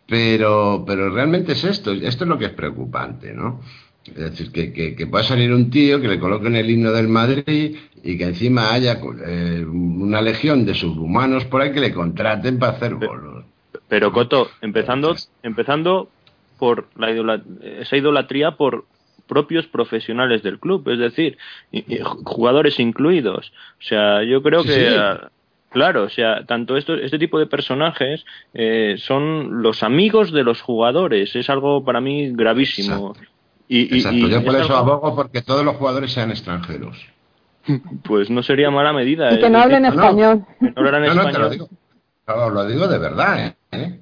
[0.07, 1.91] Pero, pero realmente es esto.
[1.91, 3.61] Esto es lo que es preocupante, ¿no?
[4.05, 7.77] Es decir, que, que, pueda salir un tío que le coloquen el himno del Madrid
[8.03, 12.73] y que encima haya eh, una legión de subhumanos por ahí que le contraten para
[12.73, 13.45] hacer bolos.
[13.87, 16.09] Pero, Coto, empezando, empezando
[16.57, 17.41] por la
[17.79, 18.85] esa idolatría por
[19.27, 21.37] propios profesionales del club, es decir,
[22.23, 23.53] jugadores incluidos.
[23.79, 24.97] O sea, yo creo que...
[25.71, 30.61] Claro, o sea, tanto esto, este tipo de personajes eh, son los amigos de los
[30.61, 31.33] jugadores.
[31.33, 33.15] Es algo para mí gravísimo.
[33.69, 34.27] Y, Exacto.
[34.27, 36.97] Yo por eso abogo porque todos los jugadores sean extranjeros.
[38.03, 39.33] Pues no sería mala medida.
[39.33, 39.61] Y que no ¿eh?
[39.61, 40.45] hablen español.
[40.59, 41.69] No, no, te lo digo.
[42.27, 43.55] lo digo de verdad.
[43.71, 43.99] ¿eh?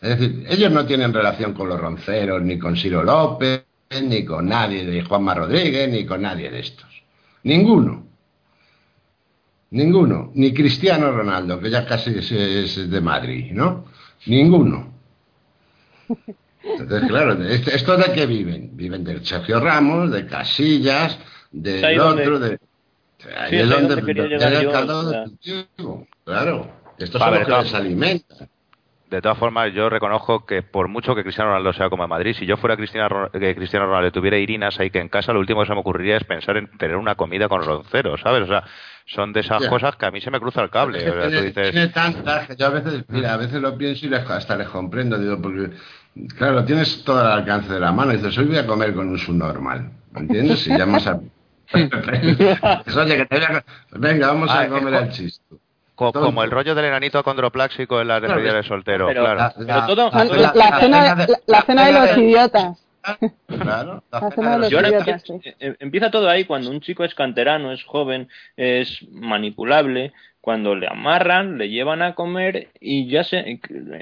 [0.00, 3.64] Es decir, ellos no tienen relación con los ronceros, ni con Ciro López,
[4.00, 7.02] ni con nadie de Juanma Rodríguez, ni con nadie de estos.
[7.42, 8.09] Ninguno.
[9.70, 10.30] Ninguno.
[10.34, 13.84] Ni Cristiano Ronaldo, que ya casi es, de Madrid, ¿no?
[14.26, 14.92] Ninguno.
[16.62, 18.76] Entonces, claro, ¿esto de qué viven?
[18.76, 21.18] Viven del Sergio Ramos, de Casillas,
[21.50, 22.58] del otro, de...
[23.36, 24.02] Ahí es donde, de,
[26.24, 28.48] Claro, estos son los que les alimentan
[29.10, 32.36] de todas formas, yo reconozco que por mucho que Cristiano Ronaldo sea como en Madrid,
[32.38, 35.40] si yo fuera Cristiano, que Cristiano Ronaldo y tuviera Irinas ahí que en casa, lo
[35.40, 38.42] último que se me ocurriría es pensar en tener una comida con ronceros, ¿sabes?
[38.42, 38.62] O sea,
[39.06, 41.00] son de esas cosas que a mí se me cruza el cable.
[41.52, 45.18] tiene, tantas que yo a veces, mira, a veces lo pienso y hasta les comprendo,
[45.18, 45.70] digo, porque,
[46.38, 49.08] claro, tienes todo el alcance de la mano y dices, hoy voy a comer con
[49.08, 50.60] un subnormal, ¿me entiendes?
[50.60, 51.18] Si llamas a...
[51.72, 51.88] Oye,
[53.16, 53.64] que te voy a...
[53.92, 55.10] Venga, vamos a ah, comer al
[56.12, 59.52] como el rollo del enanito acondropláxico en las despedidas de soltero, claro.
[59.58, 59.86] La,
[61.66, 62.86] cena, de los idiotas.
[63.46, 64.02] Claro,
[65.78, 71.58] Empieza todo ahí cuando un chico es canterano, es joven, es manipulable, cuando le amarran,
[71.58, 73.60] le llevan a comer y ya se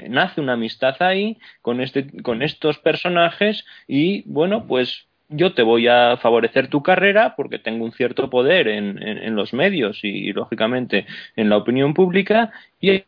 [0.09, 5.87] nace una amistad ahí con este con estos personajes y bueno, pues yo te voy
[5.87, 11.05] a favorecer tu carrera porque tengo un cierto poder en, en, los medios y, lógicamente
[11.35, 13.03] en la opinión pública y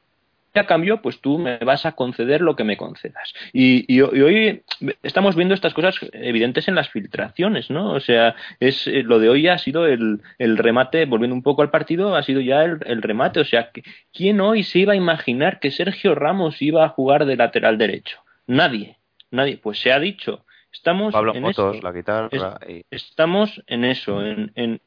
[0.60, 3.34] a cambio, pues tú me vas a conceder lo que me concedas.
[3.54, 4.64] Y, hoy
[5.02, 7.92] estamos viendo estas cosas evidentes en las filtraciones, ¿no?
[7.92, 11.72] O sea, es eh, lo de hoy ha sido el, remate, volviendo un poco al
[11.72, 13.40] partido, ha sido ya el, remate.
[13.40, 13.70] O sea,
[14.14, 18.20] ¿quién hoy se iba a imaginar que Sergio Ramos iba a jugar de lateral derecho?
[18.48, 18.98] Nadie,
[19.30, 19.58] nadie.
[19.58, 20.46] Pues se ha dicho.
[20.72, 21.74] Estamos en eso.
[21.74, 22.60] la guitarra.
[22.90, 24.82] Estamos en eso, en,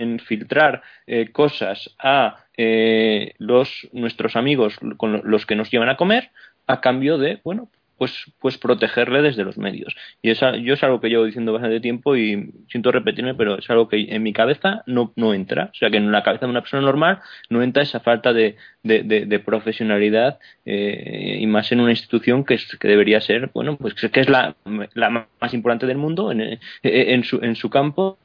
[0.00, 5.96] en filtrar eh, cosas a eh, los nuestros amigos con los que nos llevan a
[5.96, 6.30] comer
[6.66, 11.00] a cambio de bueno pues pues protegerle desde los medios y esa yo es algo
[11.00, 14.82] que llevo diciendo bastante tiempo y siento repetirme pero es algo que en mi cabeza
[14.86, 17.82] no no entra o sea que en la cabeza de una persona normal no entra
[17.82, 23.20] esa falta de, de, profesionalidad eh, y más en una institución que, es, que debería
[23.20, 24.56] ser bueno pues que es la,
[24.94, 28.18] la más importante del mundo en, en su en su campo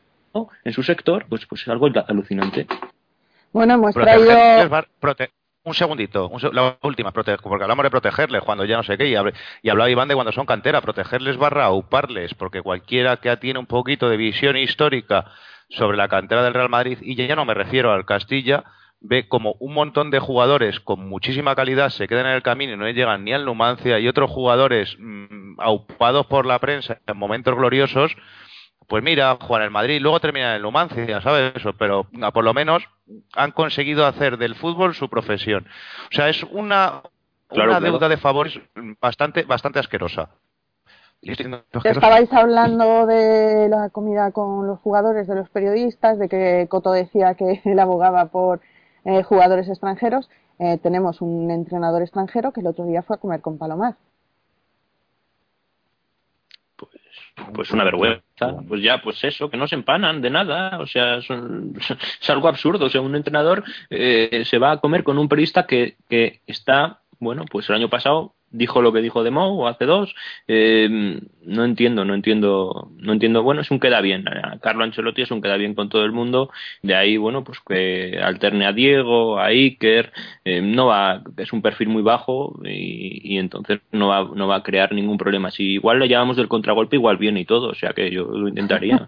[0.64, 2.68] en su sector, pues, pues es algo alucinante.
[3.54, 4.32] Bueno, hemos traído...
[5.66, 9.16] un segundito, la última, porque hablamos de protegerles cuando ya no sé qué, y,
[9.64, 13.66] y hablaba Iván de cuando son cantera, protegerles barra auparles, porque cualquiera que tiene un
[13.66, 15.26] poquito de visión histórica
[15.70, 18.64] sobre la cantera del Real Madrid, y ya no me refiero al Castilla,
[19.02, 22.78] ve como un montón de jugadores con muchísima calidad se quedan en el camino y
[22.78, 27.56] no llegan ni al Numancia, y otros jugadores mm, aupados por la prensa en momentos
[27.56, 28.16] gloriosos,
[28.88, 31.54] pues mira, jugar en el Madrid, luego termina en el Numancia, ¿sabes?
[31.56, 32.84] Eso, pero por lo menos
[33.34, 35.66] han conseguido hacer del fútbol su profesión.
[36.12, 37.02] O sea, es una,
[37.50, 38.60] una deuda de favores
[39.02, 40.30] bastante, bastante asquerosa.
[41.84, 47.34] Estabais hablando de la comida con los jugadores, de los periodistas, de que Coto decía
[47.34, 48.62] que él abogaba por
[49.06, 50.30] eh, jugadores extranjeros.
[50.60, 53.96] Eh, tenemos un entrenador extranjero que el otro día fue a comer con Palomar.
[57.54, 58.22] Pues una vergüenza.
[58.68, 60.80] Pues ya, pues eso, que no se empanan de nada.
[60.80, 61.18] O sea,
[62.22, 62.86] es algo absurdo.
[62.86, 67.02] O sea, un entrenador eh, se va a comer con un periodista que, que está,
[67.20, 70.16] bueno, pues el año pasado dijo lo que dijo de Mou hace dos.
[70.48, 73.44] Eh, no entiendo, no entiendo, no entiendo.
[73.44, 74.26] Bueno, es un queda bien.
[74.62, 76.50] Carlo Ancelotti es un queda bien con todo el mundo.
[76.82, 80.12] De ahí, bueno, pues que alterne a Diego, a Iker.
[80.44, 84.64] Eh, no va, es un perfil muy bajo y, entonces no va, no va a
[84.64, 85.52] crear ningún problema.
[85.52, 87.70] Si igual le llamamos del contragolpe, igual viene y todo.
[87.70, 89.06] O sea que yo lo intentaría.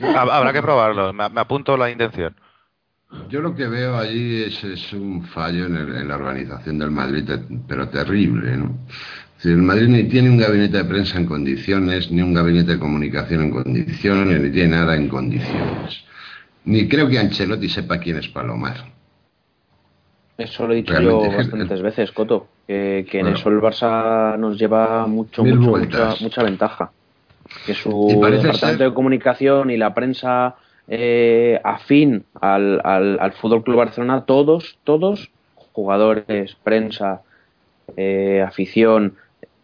[0.00, 1.12] Habrá que probarlo.
[1.12, 2.34] me apunto la intención.
[3.28, 7.28] Yo lo que veo allí es, un fallo en, la organización del Madrid,
[7.66, 8.76] pero terrible, ¿no?
[9.42, 13.42] el Madrid ni tiene un gabinete de prensa en condiciones, ni un gabinete de comunicación
[13.42, 16.04] en condiciones, ni tiene nada en condiciones.
[16.64, 18.76] Ni creo que Ancelotti sepa quién es Palomar.
[20.38, 25.06] Eso lo he dicho yo bastantes veces, Coto, que, en eso el Barça nos lleva
[25.06, 26.90] mucho, mucha, mucha, ventaja.
[27.66, 30.56] Que su departamento de comunicación y la prensa
[30.88, 35.30] eh, afín al, al, al Fútbol Club Barcelona, todos, todos,
[35.72, 37.22] jugadores, prensa,
[37.96, 39.14] eh, afición,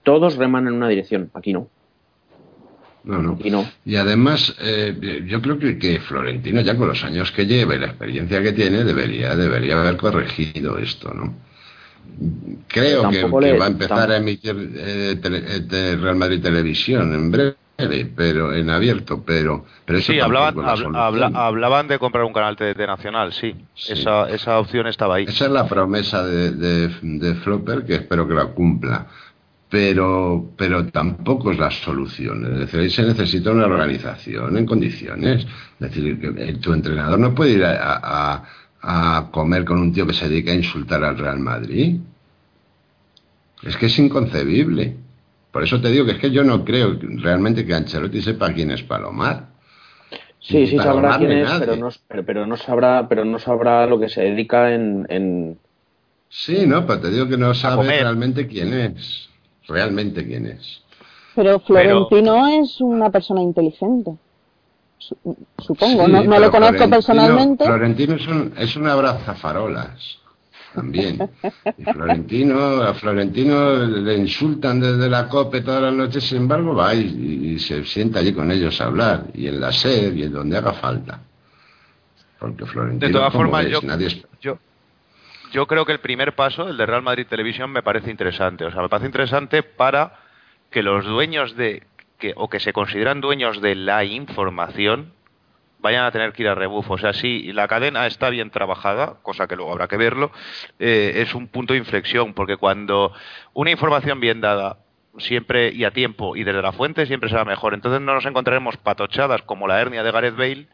[0.03, 1.31] todos reman en una dirección.
[1.35, 1.69] Aquí no.
[3.03, 3.39] No, no.
[3.43, 3.67] Y, no.
[3.87, 7.79] y además, eh, yo creo que, que, Florentino, ya con los años que lleva y
[7.79, 11.35] la experiencia que tiene, debería, debería haber corregido esto, ¿no?
[12.69, 17.57] Creo que, va a empezar a emitir eh, Real Madrid Televisión en breve
[18.15, 20.55] pero en abierto, pero, pero sí, hablaban,
[21.37, 23.55] hablaban de comprar un canal TDT nacional, sí,
[23.89, 25.25] Esa, esa opción estaba ahí.
[25.25, 29.07] Esa es la promesa de, de, Flopper que espero que la cumpla,
[29.69, 32.45] pero, pero tampoco es la solución.
[32.53, 35.47] Es decir, ahí se necesita una organización en condiciones.
[35.79, 38.45] Es decir, que tu entrenador no puede ir a,
[38.83, 42.01] a comer con un tío que se dedica a insultar al Real Madrid.
[43.63, 44.97] Es que es inconcebible.
[45.51, 48.71] Por eso te digo que es que yo no creo realmente que Ancelotti sepa quién
[48.71, 49.49] es Palomar.
[50.41, 51.89] Sí, sí sabrá quién es, pero no,
[52.25, 55.59] pero, no, sabrá, pero no sabrá lo que se dedica en,
[56.29, 59.29] Sí, no, pero te digo que no sabe realmente quién es,
[59.67, 60.83] realmente quién es.
[61.35, 64.13] Pero Florentino es una persona inteligente.
[65.59, 67.65] Supongo, no, lo conozco personalmente.
[67.65, 70.20] Florentino es un, es un abrazafarolas
[70.75, 71.19] también.
[71.77, 76.95] Y Florentino, a Florentino le insultan desde la COPE todas las noches, sin embargo va
[76.95, 80.57] y, se sienta allí con ellos a hablar, y en la sed y en donde
[80.57, 81.21] haga falta.
[82.39, 83.81] Porque Florentino, de todas formas, yo,
[85.53, 88.65] yo, creo que el primer paso, el de Real Madrid Televisión, me parece interesante.
[88.65, 90.19] O sea, me parece interesante para
[90.71, 91.83] que los dueños de,
[92.19, 95.13] que, o que se consideran dueños de la información,
[95.81, 96.95] vayan a tener que ir a rebufo.
[96.95, 100.31] O sea, si la cadena está bien trabajada, cosa que luego habrá que verlo,
[100.79, 103.13] eh, es un punto de inflexión, porque cuando
[103.53, 104.79] una información bien dada
[105.19, 107.75] siempre y a tiempo y desde la fuente siempre será mejor.
[107.75, 110.69] Entonces no nos encontraremos patochadas como la hernia de Gareth Bale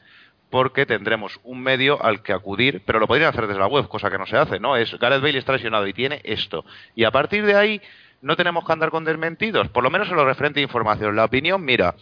[0.51, 4.11] porque tendremos un medio al que acudir, pero lo podrían hacer desde la web, cosa
[4.11, 4.77] que no se hace, ¿no?
[4.77, 6.65] Es Gareth Bale está lesionado y tiene esto.
[6.95, 7.81] Y a partir de ahí
[8.23, 11.17] no tenemos que andar con desmentidos, por lo menos en lo referente a información.
[11.17, 11.95] La opinión, mira,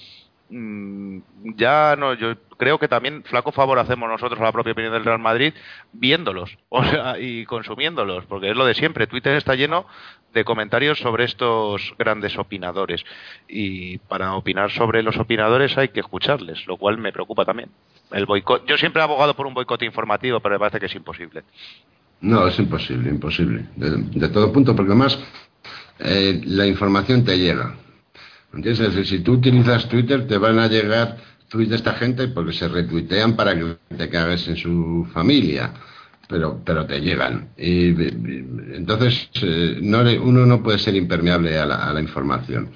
[0.51, 5.05] ya no, yo creo que también flaco favor hacemos nosotros a la propia opinión del
[5.05, 5.55] Real Madrid
[5.93, 9.07] viéndolos o sea, y consumiéndolos, porque es lo de siempre.
[9.07, 9.87] Twitter está lleno
[10.33, 13.05] de comentarios sobre estos grandes opinadores
[13.49, 17.71] y para opinar sobre los opinadores hay que escucharles, lo cual me preocupa también.
[18.11, 20.95] El boicot, yo siempre he abogado por un boicot informativo, pero me parece que es
[20.95, 21.45] imposible.
[22.21, 23.67] No, es imposible, imposible.
[23.77, 25.19] De, todo punto, porque además
[26.01, 27.77] eh, la información te llega.
[28.55, 29.09] ¿Entiendes?
[29.09, 31.17] Si tú utilizas Twitter, te van a llegar
[31.49, 35.73] tweets de esta gente porque se retuitean para que te cagues en su familia.
[36.27, 37.49] Pero, pero te llegan.
[37.59, 37.89] Y,
[38.75, 42.71] entonces, eh, no, uno no puede ser impermeable a la, información.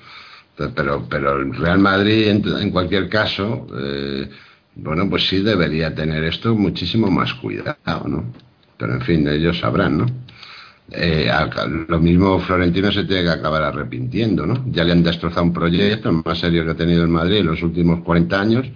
[0.75, 4.29] Pero, pero el Real Madrid, en, cualquier caso, eh,
[4.75, 8.33] bueno, pues sí debería tener esto muchísimo más cuidado, ¿no?
[8.77, 10.07] Pero en fin, ellos sabrán, ¿no?
[10.91, 11.31] Eh,
[11.89, 14.65] lo mismo Florentino se tiene que acabar arrepintiendo, ¿no?
[14.71, 17.63] Ya le han destrozado un proyecto más serio que ha tenido el Madrid en los
[17.63, 18.67] últimos 40 años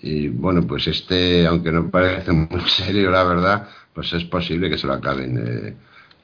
[0.00, 4.78] y bueno, pues este, aunque no parece muy serio la verdad, pues es posible que
[4.78, 5.74] se lo acaben eh,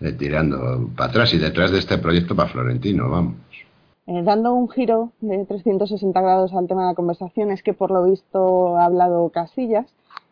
[0.00, 3.34] eh, tirando para atrás y detrás de este proyecto para Florentino, vamos.
[4.06, 8.04] dando un giro de 360 grados al tema de la conversación, es que por lo
[8.04, 9.86] visto ha hablado Casillas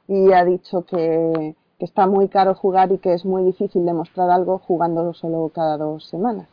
[0.06, 4.30] y ha dicho que que está muy caro jugar y que es muy difícil demostrar
[4.30, 6.46] algo jugándolo solo cada dos semanas.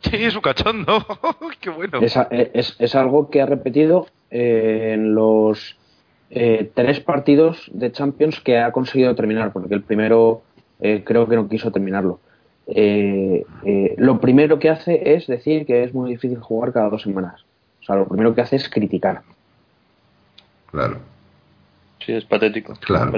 [0.00, 1.04] Sí, es un cachondo.
[1.60, 2.00] Qué bueno.
[2.02, 5.76] Eh, es, algo que ha repetido eh, en los
[6.30, 10.42] eh, tres partidos de Champions que ha conseguido terminar, porque el primero
[10.78, 12.20] creo que no quiso terminarlo.
[12.66, 17.44] lo primero que hace es decir que es muy difícil jugar cada dos semanas.
[17.80, 19.22] O sea, lo primero que hace es criticar.
[20.70, 20.98] Claro.
[22.04, 22.74] Sí, es patético.
[22.80, 23.10] Claro.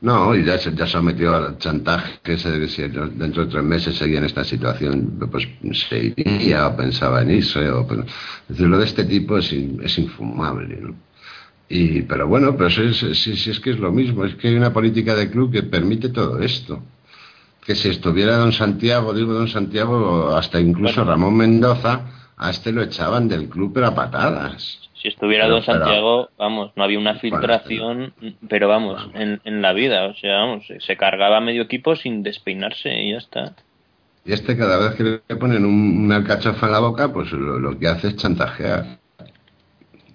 [0.00, 3.50] No, y ya se, ya se ha metido al chantaje que se, si dentro de
[3.50, 7.70] tres meses seguía en esta situación, pues se iría o pensaba en irse.
[7.70, 8.00] O, pues,
[8.48, 10.76] decir, lo de este tipo es, es infumable.
[10.80, 10.94] ¿no?
[11.68, 14.72] Y, pero bueno, pero si, si, es que es lo mismo, es que hay una
[14.72, 16.82] política de club que permite todo esto.
[17.64, 22.02] Que si estuviera don Santiago, digo don Santiago, hasta incluso Ramón Mendoza,
[22.36, 24.80] a este lo echaban del club pero a patadas.
[24.94, 28.14] Si estuviera Don Santiago, vamos, no había una filtración,
[28.48, 33.02] pero vamos, en, en, la vida, o sea, vamos, se cargaba medio equipo sin despeinarse
[33.02, 33.54] y ya está.
[34.24, 37.78] Y este cada vez que le ponen un, una alcachofa en la boca, pues lo,
[37.78, 38.98] que hace es chantajear.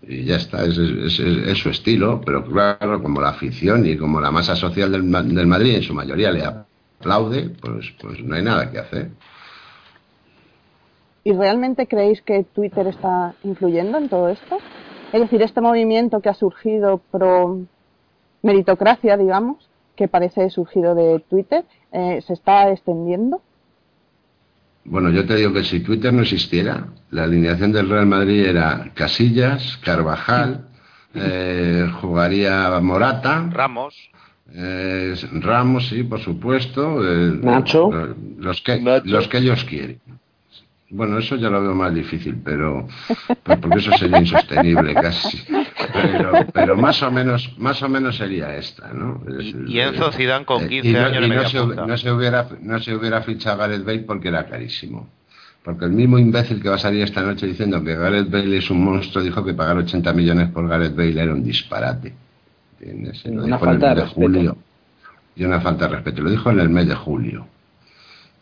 [0.05, 4.31] Y ya está, es, es, su estilo, pero claro, como la afición y como la
[4.31, 8.69] masa social del, del Madrid en su mayoría le aplaude, pues, pues no hay nada
[8.69, 9.11] que hacer.
[11.23, 14.57] ¿Y realmente creéis que Twitter está influyendo en todo esto?
[15.13, 17.59] Es decir, este movimiento que ha surgido pro
[18.41, 23.41] meritocracia, digamos, que parece surgido de Twitter, eh, ¿se está extendiendo?
[24.83, 28.91] Bueno, yo te digo que si Twitter no existiera, la alineación del Real Madrid era
[28.95, 30.69] Casillas, Carvajal,
[31.13, 34.09] eh, jugaría Morata, Ramos.
[34.53, 36.99] Eh, Ramos, sí, por supuesto.
[36.99, 37.91] Nacho.
[38.37, 39.99] Los que, los que ellos quieren.
[40.91, 42.85] Bueno, eso ya lo veo más difícil, pero
[43.43, 45.41] pues porque eso sería insostenible casi.
[45.93, 49.21] Pero, pero, más o menos, más o menos sería esta, ¿no?
[49.67, 53.21] y, Enzo Zidane con 15 eh, años no, se, no, se, hubiera, no se hubiera
[53.21, 55.09] fichado a Gareth Bale porque era carísimo.
[55.63, 58.69] Porque el mismo imbécil que va a salir esta noche diciendo que Gareth Bale es
[58.69, 62.13] un monstruo dijo que pagar 80 millones por Gareth Bale era un disparate.
[62.79, 63.23] ¿Entiendes?
[63.25, 64.57] una falta de, julio.
[65.35, 66.23] Y una falta de respeto.
[66.23, 67.47] Lo dijo en el mes de julio.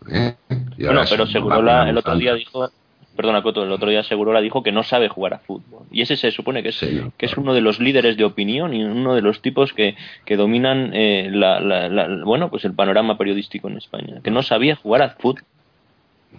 [0.10, 0.36] ¿Eh?
[0.78, 2.70] Bueno, pero Segurola el otro día dijo,
[3.16, 5.84] perdona Coto, el otro día Segurola dijo que no sabe jugar a fútbol.
[5.92, 6.80] Y ese se supone que es,
[7.18, 10.38] que es uno de los líderes de opinión y uno de los tipos que, que
[10.38, 15.10] dominan eh, la, bueno, pues el panorama periodístico en España, que no sabía jugar a
[15.10, 15.44] fútbol.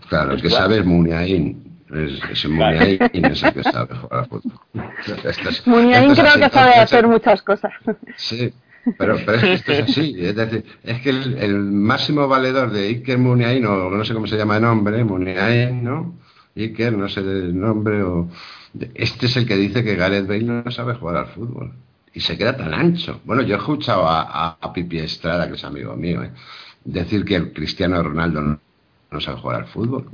[0.09, 1.63] Claro, el que sabe es Muniain.
[1.91, 4.53] Es, Muniain es el que sabe jugar a fútbol.
[5.67, 7.73] Muniain creo que sabe hacer muchas cosas.
[8.17, 8.55] Sí,
[8.99, 12.89] pero, pero es que esto es así, es decir, es que el, máximo valedor de
[12.89, 16.15] Iker Muniain, o no sé cómo se llama el nombre, Muniain, ¿no?
[16.57, 18.29] Iker, no sé el nombre, o...
[18.95, 21.73] Este es el que dice que Gareth Bale no sabe jugar al fútbol.
[22.13, 23.21] Y se queda tan ancho.
[23.25, 26.31] Bueno, yo he escuchado a, Pipi Estrada, que es amigo mío, ¿eh?
[26.85, 28.61] decir que Cristiano Ronaldo no,
[29.11, 30.09] no sabe jugar al fútbol.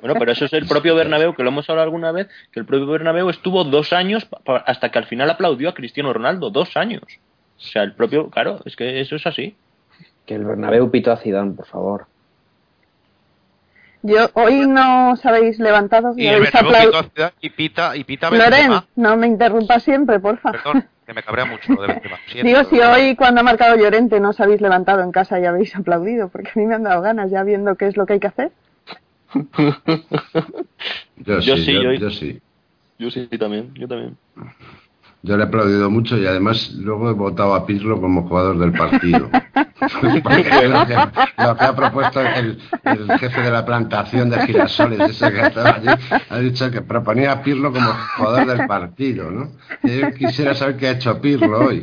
[0.00, 2.66] Bueno, pero eso es el propio Bernabéu, que lo hemos hablado alguna vez, que el
[2.66, 4.26] propio Bernabéu estuvo dos años
[4.66, 7.02] hasta que al final aplaudió a Cristiano Ronaldo, dos años.
[7.60, 9.54] O sea, el propio, claro, es que eso es así.
[10.26, 12.06] Que el Bernabéu pito a Zidane, por favor.
[14.02, 17.02] Yo hoy no os habéis levantado y, y habéis aplaudido.
[17.42, 20.52] Y pita, y pita Loren, no me interrumpa siempre, porfa.
[20.52, 22.16] Perdón, que me cabrea mucho lo de Benzema.
[22.28, 25.44] Siento, Digo, si hoy cuando ha marcado Llorente no os habéis levantado en casa y
[25.44, 28.14] habéis aplaudido, porque a mí me han dado ganas ya viendo qué es lo que
[28.14, 28.52] hay que hacer.
[31.16, 32.40] Yo, Yo sí, sí, yo, yo- yo sí.
[32.98, 34.16] Yo sí, también, yo también.
[35.22, 38.72] Yo le he aplaudido mucho y además luego he votado a Pirlo como jugador del
[38.72, 39.30] partido.
[40.22, 45.00] Porque lo, que, lo que ha propuesto el, el jefe de la plantación de girasoles,
[45.10, 45.88] ese que estaba allí,
[46.28, 49.52] ha dicho que proponía a Pirlo como jugador del partido, ¿no?
[49.82, 51.82] Y yo quisiera saber qué ha hecho Pirlo hoy.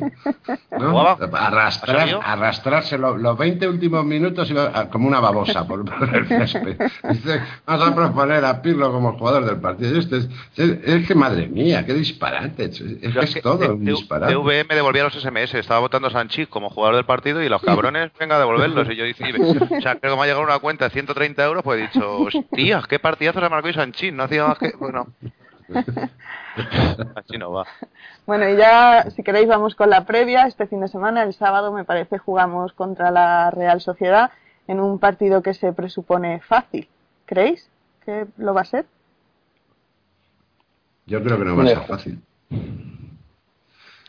[0.79, 0.91] ¿no?
[0.91, 1.17] ¿Jugaba?
[1.33, 6.15] ¿Ha Arrastrar, arrastrarse lo- los 20 últimos minutos iba a- como una babosa por, por
[6.15, 6.77] el césped.
[7.09, 9.97] Dice, vamos a proponer a Pirlo como jugador del partido.
[9.97, 12.65] Este es, es- que madre mía, qué disparate.
[12.65, 12.79] Es,
[13.15, 14.33] que es que es todo un disparate.
[14.33, 18.35] Devolvía los SMS, estaba votando a Sanchís como jugador del partido y los cabrones, venga
[18.35, 18.89] a devolverlos.
[18.89, 21.63] Y yo dije, o sea, creo que me ha llegado una cuenta de 130 euros,
[21.63, 25.07] pues he dicho, hostias, qué partidazo se marcó y Sanchís, no hacía más que, bueno.
[27.15, 27.65] Así no va.
[28.25, 30.47] Bueno, y ya, si queréis, vamos con la previa.
[30.47, 34.31] Este fin de semana, el sábado, me parece, jugamos contra la Real Sociedad
[34.67, 36.87] en un partido que se presupone fácil.
[37.25, 37.69] ¿Creéis
[38.05, 38.85] que lo va a ser?
[41.05, 42.21] Yo creo que no va a ser fácil.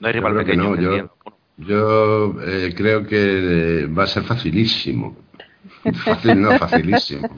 [0.01, 1.11] No hay rival pequeño, no, yo-.
[1.57, 5.17] Yo eh, creo que eh, va a ser facilísimo.
[6.05, 7.29] Fácil, no, facilísimo.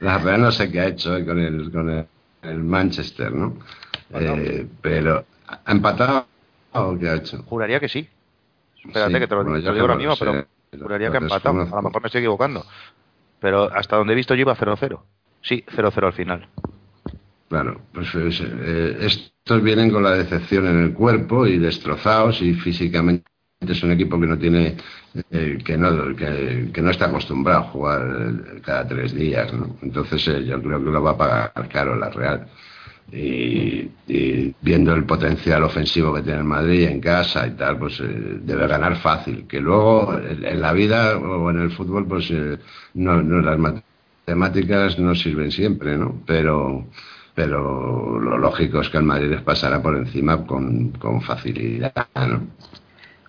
[0.00, 2.06] La Real no sé qué ha hecho eh, con el, con el,
[2.42, 3.56] el Manchester, ¿no?
[4.14, 6.26] Eh, pero, ¿ha empatado
[6.72, 7.42] o qué ha hecho?
[7.44, 8.06] Juraría que sí.
[8.84, 10.24] Espérate Sí, que te lo, bueno, te lo digo ahora mismo, sé.
[10.70, 11.54] pero juraría que ha empatado.
[11.54, 11.76] conozco.
[11.76, 12.66] A lo mejor me estoy equivocando.
[13.40, 15.00] Pero hasta donde he visto yo iba 0-0.
[15.40, 16.48] Sí, 0-0 al final.
[17.52, 22.54] Claro, pues es, eh, estos vienen con la decepción en el cuerpo y destrozados y
[22.54, 23.26] físicamente
[23.60, 24.74] es un equipo que no tiene,
[25.30, 28.00] eh, que, no, que, no está acostumbrado a jugar
[28.56, 29.76] eh, cada tres días, ¿no?
[29.82, 32.48] Entonces eh, yo creo que lo va a pagar caro la Real.
[33.12, 33.90] Y,
[34.62, 38.66] viendo el potencial ofensivo que tiene el Madrid en casa y tal, pues eh, debe
[38.66, 39.46] ganar fácil.
[39.46, 42.32] Que luego en, la vida o en el fútbol, pues
[42.94, 46.22] no, no las matemáticas no sirven siempre, ¿no?
[46.24, 46.86] Pero
[47.34, 52.42] pero lo lógico es que el Madrid les pasará por encima con, con facilidad, ¿no?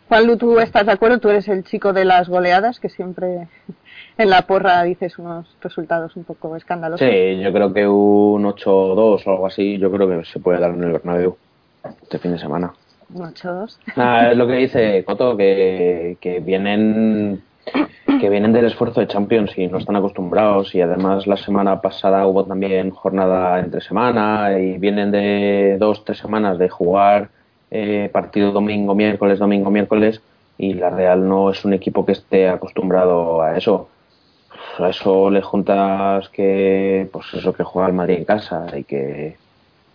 [0.09, 1.19] Juan, ¿tú estás de acuerdo?
[1.19, 3.47] Tú eres el chico de las goleadas, que siempre
[4.17, 7.07] en la porra dices unos resultados un poco escandalosos.
[7.07, 10.71] Sí, yo creo que un 8-2 o algo así, yo creo que se puede dar
[10.71, 11.37] en el Bernabéu
[12.01, 12.73] este fin de semana.
[13.13, 13.77] Un 8-2.
[13.95, 17.41] Nada, es lo que dice Coto, que, que vienen
[18.19, 22.25] que vienen del esfuerzo de Champions y no están acostumbrados y además la semana pasada
[22.27, 27.29] hubo también jornada entre semana y vienen de dos, tres semanas de jugar
[27.71, 30.21] eh, partido domingo, miércoles, domingo, miércoles
[30.57, 33.89] y la Real no es un equipo que esté acostumbrado a eso.
[34.79, 39.37] A eso le juntas que pues eso que juega el Madrid en casa y que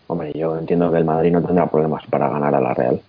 [0.08, 3.00] hombre yo entiendo que el Madrid no tendrá problemas para ganar a la Real.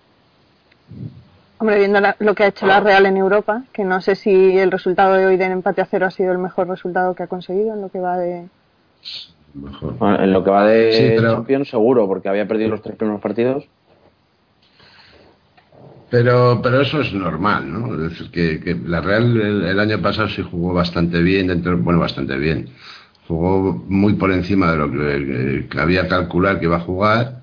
[1.60, 4.56] Hombre, viendo la- lo que ha hecho la Real en Europa, que no sé si
[4.58, 7.26] el resultado de hoy del empate a cero ha sido el mejor resultado que ha
[7.26, 8.46] conseguido en lo que va de...
[9.52, 9.98] Mejor.
[9.98, 12.96] Bueno, en lo que va de Sí, pero- Champions seguro, porque había perdido los tres
[12.96, 13.68] primeros partidos.
[16.10, 17.94] Pero, pero eso es normal, ¿no?
[17.94, 21.76] Es decir, que, que la Real el, el año pasado sí jugó bastante bien, dentro,
[21.78, 22.70] bueno, bastante bien.
[23.28, 27.39] Jugó muy por encima de lo que, que había calcular que iba a jugar,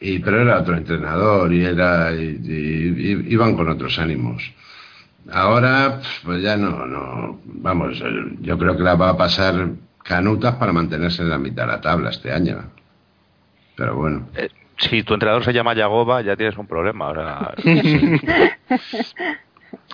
[0.00, 4.42] y, pero era otro entrenador y, era, y, y- y- iban con otros ánimos.
[5.30, 9.68] Ahora, pues ya no, no, vamos, eh, yo creo que la va a pasar
[10.02, 12.62] canutas para mantenerse en la mitad de la tabla este año.
[13.76, 14.28] Pero bueno.
[14.34, 17.06] Eh, si tu entrenador se llama Yagoba, ya tienes un problema.
[17.06, 17.54] Ahora,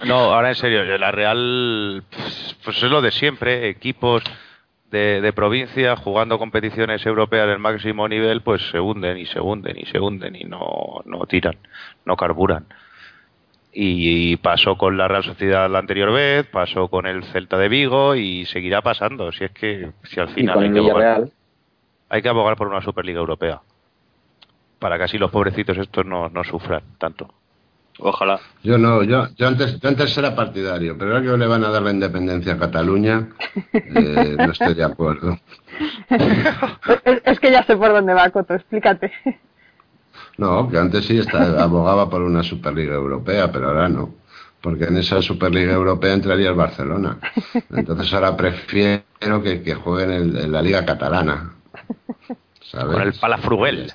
[0.07, 3.68] no, ahora en serio, la Real, pues, pues es lo de siempre.
[3.68, 4.22] Equipos
[4.95, 9.76] de, de provincia jugando competiciones europeas del máximo nivel, pues se hunden y se hunden
[9.76, 11.57] y se hunden y no, no tiran,
[12.05, 12.66] no carburan.
[13.76, 18.14] Y, pasó con la Real Sociedad la anterior vez, pasó con el Celta de Vigo
[18.14, 19.32] y seguirá pasando.
[19.32, 21.05] Si es que si al final hay que abogar-
[22.09, 23.61] hay que abogar por una Superliga Europea.
[24.78, 27.34] Para que así los pobrecitos estos no, no sufran tanto.
[27.99, 28.40] Ojalá.
[28.62, 31.70] Yo no, yo, yo antes, yo antes era partidario, pero ahora que le van a
[31.70, 33.28] dar la independencia a Cataluña,
[33.72, 35.38] eh, no estoy de acuerdo.
[37.05, 39.12] Es, es que ya sé por dónde va, Coto, explícate.
[40.38, 44.14] No, que antes sí está, abogaba por una Superliga Europea, pero ahora no,
[44.61, 47.18] porque en esa Superliga Europea entraría el Barcelona.
[47.70, 49.05] Entonces ahora prefiero
[49.42, 51.53] que, que jueguen en, en la Liga Catalana.
[52.62, 52.92] ¿sabes?
[52.92, 53.92] Con el Palafrugel.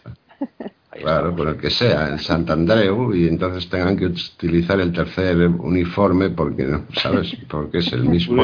[1.02, 6.30] Claro, con el que sea, el Santandreu, y entonces tengan que utilizar el tercer uniforme
[6.30, 7.36] porque no, ¿sabes?
[7.50, 8.44] Porque es el mismo.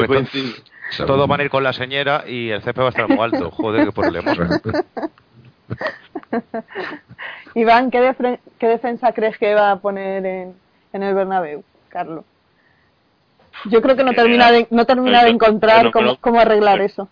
[1.06, 3.50] Todos van a ir con la señora y el césped va a estar muy alto.
[3.50, 4.32] Joder, qué problema.
[7.54, 10.54] Iván, ¿qué, qué defensa crees que va a poner en,
[10.92, 12.24] en el Bernabéu, Carlos?
[13.64, 16.80] Yo creo que no Que termina de, no termina de encontrar pero- cómo, cómo arreglar
[16.80, 17.08] eso.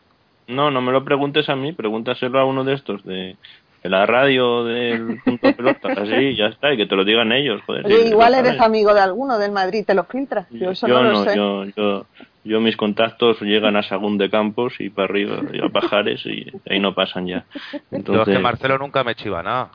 [0.46, 3.36] No, no me lo preguntes a mí, pregúntaselo a uno de estos, de,
[3.84, 7.60] de la radio del punto pelota, así, ya está, y que te lo digan ellos,
[7.66, 7.84] joder.
[7.84, 8.62] Oye, sí, igual eres sabes.
[8.62, 10.46] amigo de alguno del Madrid, te lo filtras.
[10.50, 11.36] Yo eso yo no lo sé.
[11.36, 12.06] yo, yo,
[12.44, 16.46] yo mis contactos llegan a Sagún de Campos y para arriba, y a Pajares, y
[16.68, 17.44] ahí no pasan ya.
[17.52, 19.70] Yo es Entonces, que Marcelo nunca me chiva nada.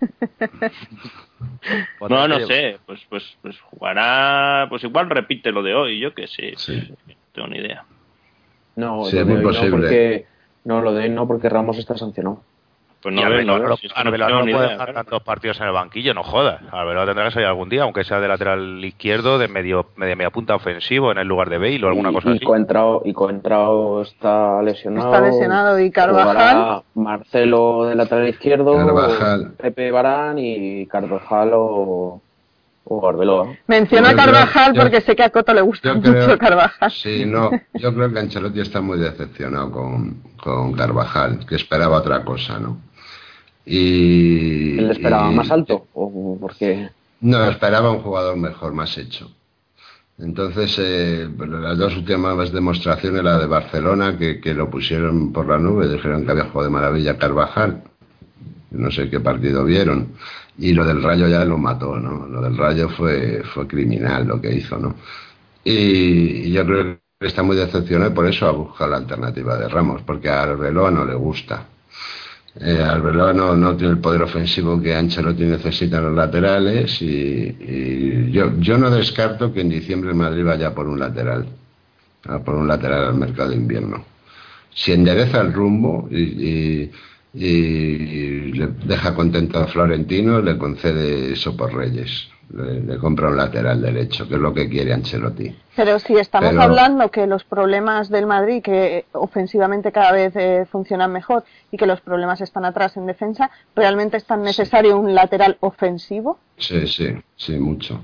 [2.08, 6.26] no, no sé, pues, pues, pues jugará, pues igual repite lo de hoy, yo qué
[6.26, 6.94] sé, Sí.
[7.06, 7.84] no tengo ni idea.
[8.76, 9.70] No, Sí, es muy posible.
[9.70, 10.26] no porque
[10.64, 12.42] no lo de hoy no porque Ramos está sancionado.
[13.02, 15.72] Pues no veo, no no, si que no no puede dejar tantos partidos en el
[15.72, 16.60] banquillo, no jodas.
[16.72, 20.30] Arbeloa tendrá que salir algún día, aunque sea de lateral izquierdo, de medio de media
[20.30, 22.44] punta ofensivo en el lugar de Bale o alguna y, cosa y así.
[22.44, 25.14] Coentrao, y Coentrao está lesionado.
[25.14, 26.82] Está lesionado y Carvajal.
[26.94, 29.52] Marcelo de lateral izquierdo, Carvajal.
[29.58, 32.20] Pepe Barán y Carvajal o,
[32.88, 33.56] o Arbeloa.
[33.66, 36.90] Menciono a creo- Carvajal yo- porque sé que a Coto le gusta creo, mucho Carvajal.
[36.92, 42.24] Sí, no, yo creo que Ancelotti está muy decepcionado con, con Carvajal, que esperaba otra
[42.24, 42.78] cosa, ¿no?
[43.64, 45.86] Y, ¿Él esperaba y- más alto?
[45.94, 46.88] ¿O porque
[47.20, 49.30] No, esperaba un jugador mejor, más hecho.
[50.18, 55.58] Entonces, eh, las dos últimas demostraciones, la de Barcelona, que, que lo pusieron por la
[55.58, 57.82] nube, dijeron que había jugado de maravilla Carvajal,
[58.70, 60.12] no sé qué partido vieron,
[60.58, 62.26] y lo del Rayo ya lo mató, ¿no?
[62.26, 64.94] Lo del Rayo fue, fue criminal lo que hizo, ¿no?
[65.64, 69.68] Y, yo creo que está muy decepcionado y por eso ha buscado la alternativa de
[69.68, 71.66] Ramos, porque a Arbeloa no le gusta.
[72.60, 78.30] Eh, Arbeloa no, no tiene el poder ofensivo que Ancelotti necesita en los laterales y,
[78.32, 81.46] yo, yo no descarto que en diciembre Madrid vaya por un lateral,
[82.44, 84.04] por un lateral al mercado de invierno.
[84.74, 86.22] Si endereza el rumbo y,
[86.82, 86.92] y-
[87.36, 92.28] y le deja contento a Florentino, le concede eso por Reyes.
[92.54, 95.52] Le, le compra un lateral derecho, que es lo que quiere Ancelotti.
[95.74, 100.64] Pero si estamos Pero- hablando que los problemas del Madrid, que ofensivamente cada vez eh,
[100.70, 105.12] funcionan mejor y que los problemas están atrás en defensa, ¿realmente es tan necesario un
[105.14, 106.38] lateral ofensivo?
[106.56, 108.00] Sí, sí, sí, mucho.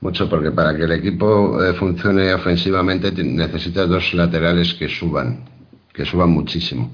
[0.00, 5.44] Mucho, porque para que el equipo eh, funcione ofensivamente ti- necesita dos laterales que suban,
[5.92, 6.90] que suban muchísimo.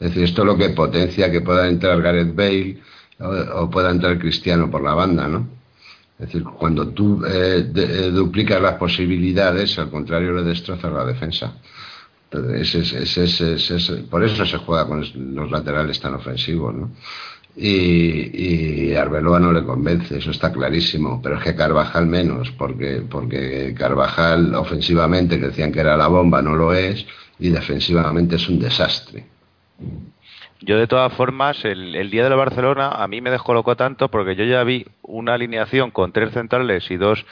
[0.00, 2.78] Es decir, esto es lo que potencia que pueda entrar Gareth Bale
[3.54, 5.46] o, pueda entrar Cristiano por la banda, ¿no?
[6.18, 11.52] Es decir, cuando tú eh, eh, duplicas las posibilidades, al contrario le destrozas la defensa.
[12.30, 13.40] Entonces, ese es- ese es-
[13.70, 16.90] ese es- por eso se juega con los laterales tan ofensivos, ¿no?
[17.56, 23.02] Y, y Arbeloa no le convence, eso está clarísimo, pero es que Carvajal menos, porque,
[23.10, 27.04] porque Carvajal ofensivamente que decían que era la bomba, no lo es,
[27.38, 29.26] y defensivamente es un desastre.
[30.62, 34.10] Yo de todas formas, el, el día de la Barcelona a mí me descolocó tanto
[34.10, 37.24] porque yo ya vi una alineación con tres centrales y dos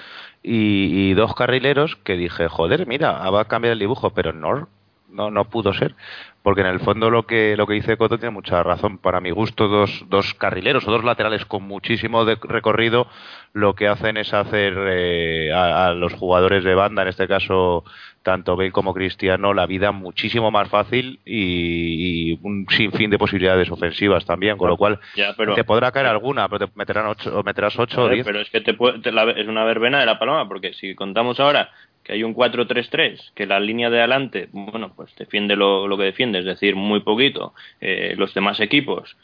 [0.42, 4.68] y, y dos carrileros que dije, joder, mira, va a cambiar el dibujo, pero no,
[5.11, 5.94] no, no pudo ser,
[6.42, 8.98] porque en el fondo lo que lo que dice Coto tiene mucha razón.
[8.98, 13.06] Para mi gusto, dos, dos carrileros o dos laterales con muchísimo de recorrido,
[13.52, 17.84] lo que hacen es hacer eh, a, a los jugadores de banda, en este caso
[18.22, 23.70] tanto Bale como Cristiano, la vida muchísimo más fácil y, y un sinfín de posibilidades
[23.70, 27.38] ofensivas también, con lo cual Ya, pero- te podrá caer alguna, pero te meterán ocho,
[27.38, 28.26] o meterás ocho o Joder, diez.
[28.26, 30.94] pero es que te puede- te la- es una verbena de la paloma, porque si
[30.94, 31.70] contamos ahora
[32.09, 36.04] que hay un 4-3-3, que la línea de adelante, bueno, pues defiende lo, lo que
[36.04, 37.52] defiende, es decir, muy poquito,
[37.82, 39.14] eh, los demás equipos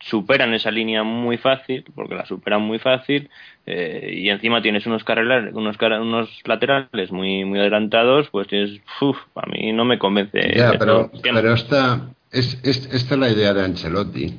[0.00, 3.28] superan esa línea muy fácil, porque la superan muy fácil,
[3.66, 9.18] eh, y encima tienes unos carriles, unos, unos laterales muy muy adelantados, pues tienes, uf,
[9.34, 10.38] a mí no me convence.
[10.56, 14.38] Ya, pero, pero esta, es, es- esta es la idea de Ancelotti.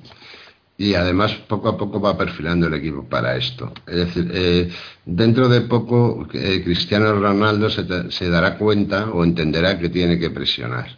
[0.79, 3.71] Y además poco a poco va perfilando el equipo para esto.
[3.85, 4.71] Es decir, eh,
[5.05, 10.31] dentro de poco eh, Cristiano Ronaldo se, se dará cuenta o entenderá que tiene que
[10.31, 10.97] presionar.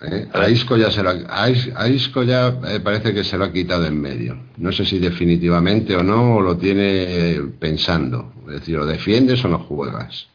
[0.00, 0.28] ¿Eh?
[0.32, 3.86] A Isco ya, se lo a Isco ya eh, parece que se lo ha quitado
[3.86, 4.38] en medio.
[4.58, 8.32] No sé si definitivamente o no, o lo tiene eh, pensando.
[8.46, 10.28] Es decir, o defiendes o no juegas.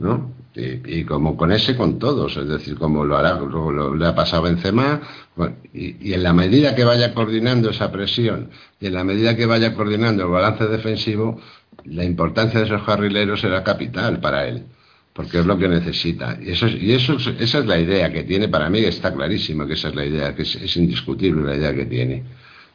[0.00, 0.32] ¿No?
[0.56, 4.06] Y, y como con ese, con todos, es decir, como lo hará, lo, lo- le
[4.06, 5.00] ha pasado Benzema,
[5.36, 9.36] bueno, y, y en la medida que vaya coordinando esa presión y en la medida
[9.36, 11.40] que vaya coordinando el balance defensivo,
[11.84, 14.64] la importancia de esos carrileros será capital para él,
[15.12, 16.36] porque es lo que necesita.
[16.42, 19.14] Y eso, es- y eso, es- esa es la idea que tiene, para mí está
[19.14, 22.24] clarísimo que esa es la idea, que es, es indiscutible la idea que tiene.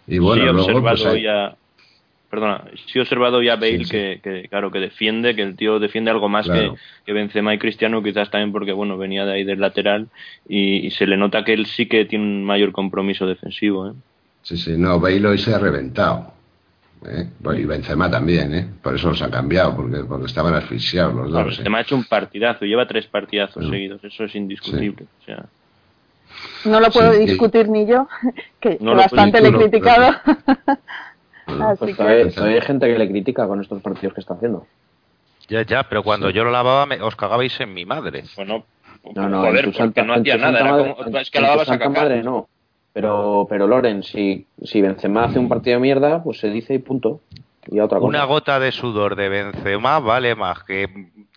[0.08, 1.58] Y bueno, sí luego, pues, hay- ya
[2.36, 3.92] perdona sí he observado ya Bale Sí, sí.
[3.92, 6.74] Que, que, claro que defiende que el tío defiende algo más Claro.
[6.74, 10.08] que, que Benzema y Cristiano quizás también porque bueno venía de ahí del lateral
[10.48, 13.94] y, y se le nota que él sí que tiene un mayor compromiso defensivo ¿eh?
[14.44, 16.32] Sí, sí, no, Bale hoy se ha reventado.
[17.08, 17.26] ¿eh?
[17.58, 18.68] Y Benzema también, ¿eh?
[18.84, 21.54] Por eso los ha cambiado, porque, porque estaban asfixiados los Claro, dos.
[21.56, 21.58] ¿eh?
[21.58, 23.70] Benzema ha hecho un partidazo, lleva tres partidazos Mm.
[23.72, 25.08] seguidos, eso es indiscutible.
[25.22, 25.46] O sea,
[26.66, 28.08] No lo puedo Sí, y- discutir ni yo,
[28.60, 30.16] que, No que lo bastante le he criticado.
[31.48, 34.22] Bueno, Así Pues que- todavía, todavía hay gente que le critica con estos partidos que
[34.22, 34.66] está haciendo.
[35.48, 38.24] Ya, ya, pero cuando yo lo lavaba me- os cagabais en mi madre.
[38.36, 38.64] bueno,
[39.14, 41.08] No, no, joder, en tu porque santa, no en hacía tu nada, santa madre, como,
[41.08, 42.48] en- es que en tu santa madre no.
[42.94, 46.80] Pero, pero Loren, si, si Benzema hace un partido de mierda, pues se dice y
[46.80, 47.20] punto.
[47.70, 48.08] Y a otra cosa.
[48.10, 50.88] Una gota de sudor de Benzema vale más que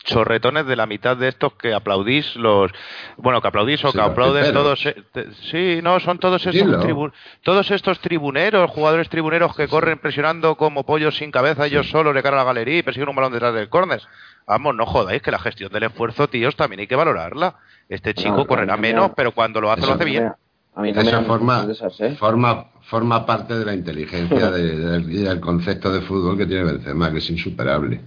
[0.04, 2.70] chorretones de la mitad de estos que aplaudís los
[3.16, 7.12] bueno que aplaudís o Sí, que aplauden todos te- sí no son todos estos tribu-
[7.42, 12.22] todos estos tribuneros jugadores tribuneros que corren presionando como pollos sin cabeza ellos solos de
[12.22, 14.00] cara a la galería y persiguen un balón detrás del córner.
[14.46, 17.56] Vamos no jodáis que la gestión del esfuerzo tíos también hay que valorarla.
[17.88, 20.32] Este chico No, correrá menos pero cuando lo hace lo hace bien.
[20.74, 22.16] A mí no Esa dan forma, cosas de esas, ¿eh?
[22.16, 27.18] forma, forma parte de la inteligencia de- del- concepto de fútbol que tiene Benzema, que
[27.18, 28.00] es insuperable.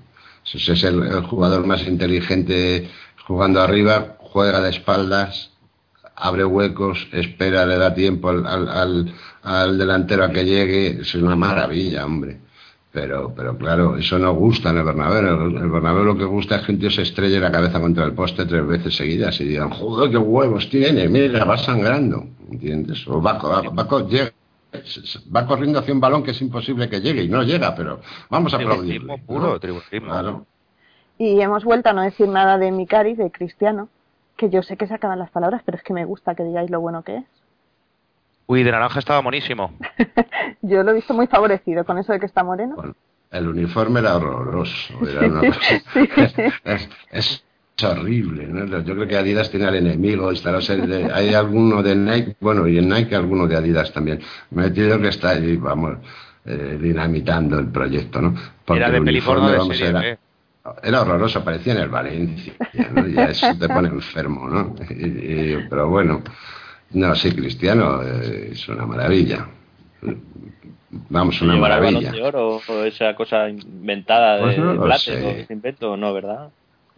[0.44, 2.90] Es el, jugador más inteligente
[3.28, 5.52] jugando arriba, juega de espaldas,
[6.16, 11.02] abre huecos, espera, le da tiempo al, delantero a que llegue.
[11.02, 12.40] Es una maravilla, hombre.
[12.92, 15.20] Pero, pero claro, eso no gusta en el Bernabéu.
[15.48, 18.04] El, el Bernabéu lo que gusta es que un tío se estrelle la cabeza contra
[18.04, 23.08] el poste tres veces seguidas y digan, joder, qué huevos tiene, mira, va sangrando, ¿entiendes?
[23.08, 24.34] O va, va, va co- llega-
[25.36, 28.54] va corriendo hacia un balón que es imposible que llegue y no llega, pero vamos
[28.54, 29.00] a aplaudirle.
[29.00, 29.60] tribunismo puro ¿no?
[29.60, 30.46] tribunismo Claro.
[31.18, 33.90] Y hemos vuelto a no decir nada de Mikari, de Cristiano,
[34.38, 36.70] que yo sé que se acaban las palabras, pero es que me gusta que digáis
[36.72, 37.26] lo bueno que es.
[38.48, 39.72] uy de naranja estaba monísimo
[40.62, 42.76] Yo lo he visto muy favorecido con eso de que está moreno.
[42.76, 42.96] Bueno,
[43.32, 44.94] el uniforme era horroroso.
[45.08, 45.62] Era una cosa-
[45.94, 46.10] Sí.
[46.64, 47.44] es, es
[47.84, 48.48] horrible.
[48.48, 48.66] ¿no?
[48.82, 50.32] Yo creo que Adidas tiene al enemigo.
[50.32, 50.60] Estará,
[51.14, 54.20] hay alguno de Nike, bueno, y en Nike alguno de Adidas también.
[54.52, 55.98] Metido que está allí, vamos,
[56.46, 58.36] eh, dinamitando el proyecto, ¿no?
[58.66, 60.18] Porque era de el peliporno uniforme, de vamos, serie
[60.84, 62.54] era, horroroso, parecía en el Valencia,
[62.94, 63.08] ¿no?
[63.08, 64.76] Y ya eso te pone enfermo, ¿no?
[64.92, 65.06] Y-
[65.54, 66.22] y- pero bueno,
[66.92, 69.48] no, sí, Cristiano eh, es una maravilla.
[71.10, 72.12] Vamos, una maravilla.
[72.12, 75.26] de oro o esa cosa inventada de, Pues no de lo Blatter sé.
[75.26, 76.50] o ese invento, no, ¿verdad?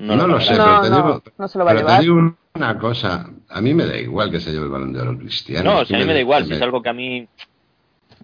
[0.07, 1.99] No, lo sé, No, pero te no, digo, no se lo va a pero llevar.
[1.99, 5.01] te digo una cosa, a mí me da igual que se lleve el balón de
[5.01, 5.71] oro cristiano.
[5.73, 7.27] No, es si a mí me da igual, si me- es algo que a mí...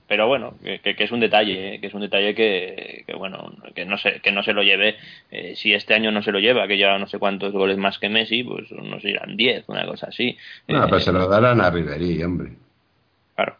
[0.07, 1.79] Pero bueno, que, que- que es un detalle, ¿eh?
[1.81, 4.97] que es un detalle que, que, bueno, que no se, que no se lo lleve.
[5.29, 7.99] eh, si este año no se lo lleva, que lleva no sé cuántos goles más
[7.99, 10.35] que Messi, pues no sé, irán 10, una cosa así.
[10.67, 12.53] No, Eh, pero se lo darán a Riverí, hombre.
[13.35, 13.57] Claro,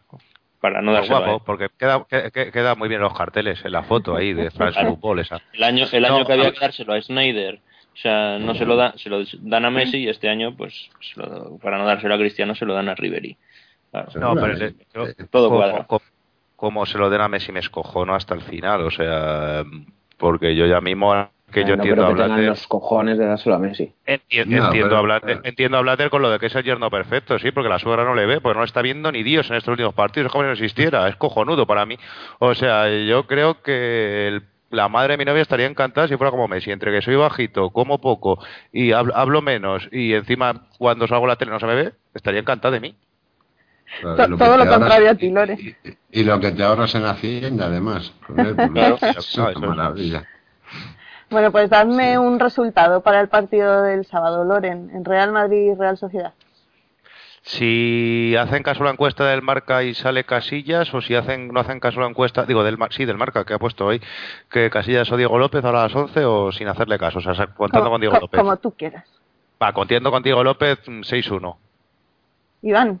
[0.60, 3.84] para no a guapo porque queda, que- que- queda muy bien los carteles en la
[3.84, 4.78] foto ahí de France.
[4.84, 7.60] Football esa El año, el No, año que había a- que dárselo a Snyder,
[7.92, 10.88] o sea, no se lo da, se lo dan a Messi y este año, pues,
[11.00, 13.36] se lo- para no dárselo a Cristiano, se lo dan a Ribery.
[13.90, 14.08] Claro.
[14.14, 15.84] No, pero yo- Eh, todo como, cuadra.
[15.84, 16.00] como-
[16.56, 19.64] como se lo den a Messi me escojono hasta el final, o sea,
[20.16, 23.92] porque yo ya mismo que yo no, entiendo que los cojones de dárselo a Messi.
[24.06, 26.62] enti- No, entiendo, pero- a Blatter, entiendo a Blatter con lo de que es el
[26.62, 29.50] yerno perfecto, sí, porque la suegra no le ve, pues no está viendo ni Dios
[29.50, 31.96] en estos últimos partidos, es como si no existiera, es cojonudo para mí.
[32.38, 36.30] O sea, yo creo que el- la madre de mi novia estaría encantada si fuera
[36.30, 38.38] como Messi, entre que soy bajito, como poco
[38.72, 41.92] y hablo, hablo menos y encima cuando salgo a la tele no se me ve,
[42.14, 42.96] estaría encantada de mí.
[44.02, 45.54] Lo todo que lo te contrario ahorras- a ti, Lore.
[46.12, 48.12] Y, y lo que te ahorras en Hacienda, además.
[48.26, 50.24] pues, Claro, es no, una eso es- maravilla.
[51.28, 55.74] Bueno, pues dadme un resultado para el partido del sábado, Loren, en Real Madrid y
[55.74, 56.32] Real Sociedad.
[57.54, 61.58] Si hacen caso a la encuesta del Marca y sale Casillas, o si hacen no
[61.58, 64.00] hacen caso a la encuesta, digo, del Mar- sí, del Marca, que ha puesto hoy,
[64.48, 67.48] que Casillas o Diego López ahora a las 11, o sin hacerle caso, o sea,
[67.48, 68.38] contando Como, con Diego co- López.
[68.40, 69.04] como tú quieras.
[69.60, 71.56] Va, contando con Diego López, mm, 6-1.
[72.62, 73.00] Iván,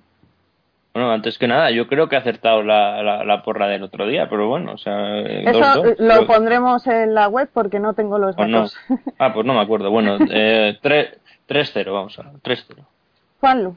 [0.94, 4.04] Bueno, antes que nada, yo creo que ha acertado la, la, la porra del otro
[4.08, 5.94] día, pero bueno, o sea, eh, eso dos, dos.
[6.00, 8.56] lo pondremos en la web porque no tengo los pues no.
[8.62, 8.76] datos.
[9.16, 9.92] Ah, pues no me acuerdo.
[9.92, 12.84] Bueno, eh, tre- 3-0, vamos a 3-0.
[13.38, 13.76] Juanlu,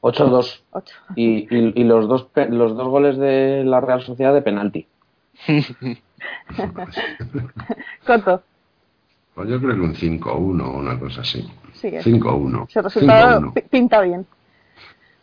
[0.00, 0.60] 8-2.
[0.72, 0.94] 8.
[1.16, 4.86] Y, y, y los, dos pe- los dos goles de la Real Sociedad de penalti.
[8.06, 8.42] Coto,
[9.34, 11.48] Pues yo creo que un 5-1 o una cosa así.
[11.74, 12.00] sigue.
[12.02, 12.68] 5-1.
[12.68, 13.52] Ese resultado 5-1.
[13.54, 14.26] pi- pinta bien.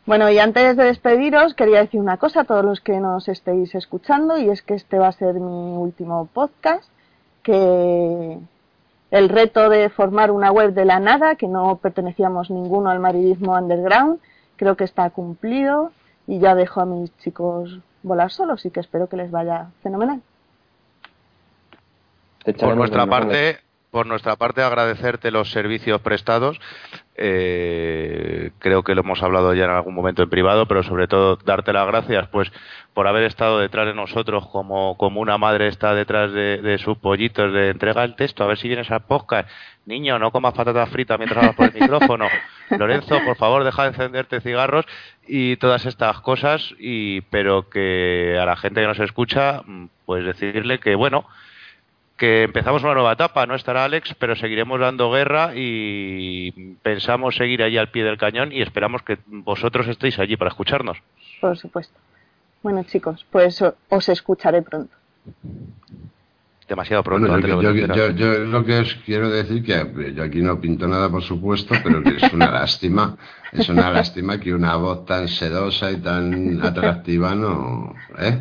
[0.06, 3.74] Bueno, y antes de despediros, quería decir una cosa a todos los que nos estéis
[3.74, 6.84] escuchando, y es que este va a ser mi último podcast,
[7.42, 8.38] que
[9.12, 13.54] el reto de formar una web de la nada, que no pertenecíamos ninguno al madridismo
[13.58, 14.20] underground,
[14.56, 15.92] creo que está cumplido,
[16.28, 20.22] y ya dejo a mis chicos volar solos, y que espero que les vaya fenomenal.
[22.60, 23.60] Por nuestra de parte,
[23.96, 26.60] por nuestra parte agradecerte los servicios prestados.
[27.16, 31.38] Eh, creo que lo hemos hablado ya en algún momento en privado, pero sobre todo
[31.38, 32.52] darte las gracias pues
[32.94, 37.54] por haber estado detrás de nosotros como, como una madre está detrás de, sus pollitos
[37.54, 39.50] de entrega el texto, a ver si vienes al podcast.
[39.86, 42.26] Niño, no comas patatas fritas mientras hablas por el micrófono.
[42.70, 44.86] Lorenzo, por favor, deja de encenderte cigarros
[45.28, 49.64] y todas estas cosas, y pero que a la gente que nos escucha,
[50.06, 51.26] pues decirle que, bueno,
[52.18, 57.62] que empezamos una nueva etapa, no estará Alex, pero seguiremos dando guerra y pensamos seguir
[57.62, 60.98] allí al pie del cañón y esperamos que vosotros estéis allí para escucharnos.
[61.42, 62.00] Por supuesto.
[62.64, 64.96] Bueno, chicos, pues os escucharé pronto.
[66.68, 67.38] Demasiado pronto.
[67.38, 72.02] yo, lo que os quiero decir que yo aquí no pinto nada, por supuesto, pero
[72.02, 73.16] que es una lástima,
[73.52, 78.40] es una lástima que una voz tan sedosa y tan atractiva no, ¿eh?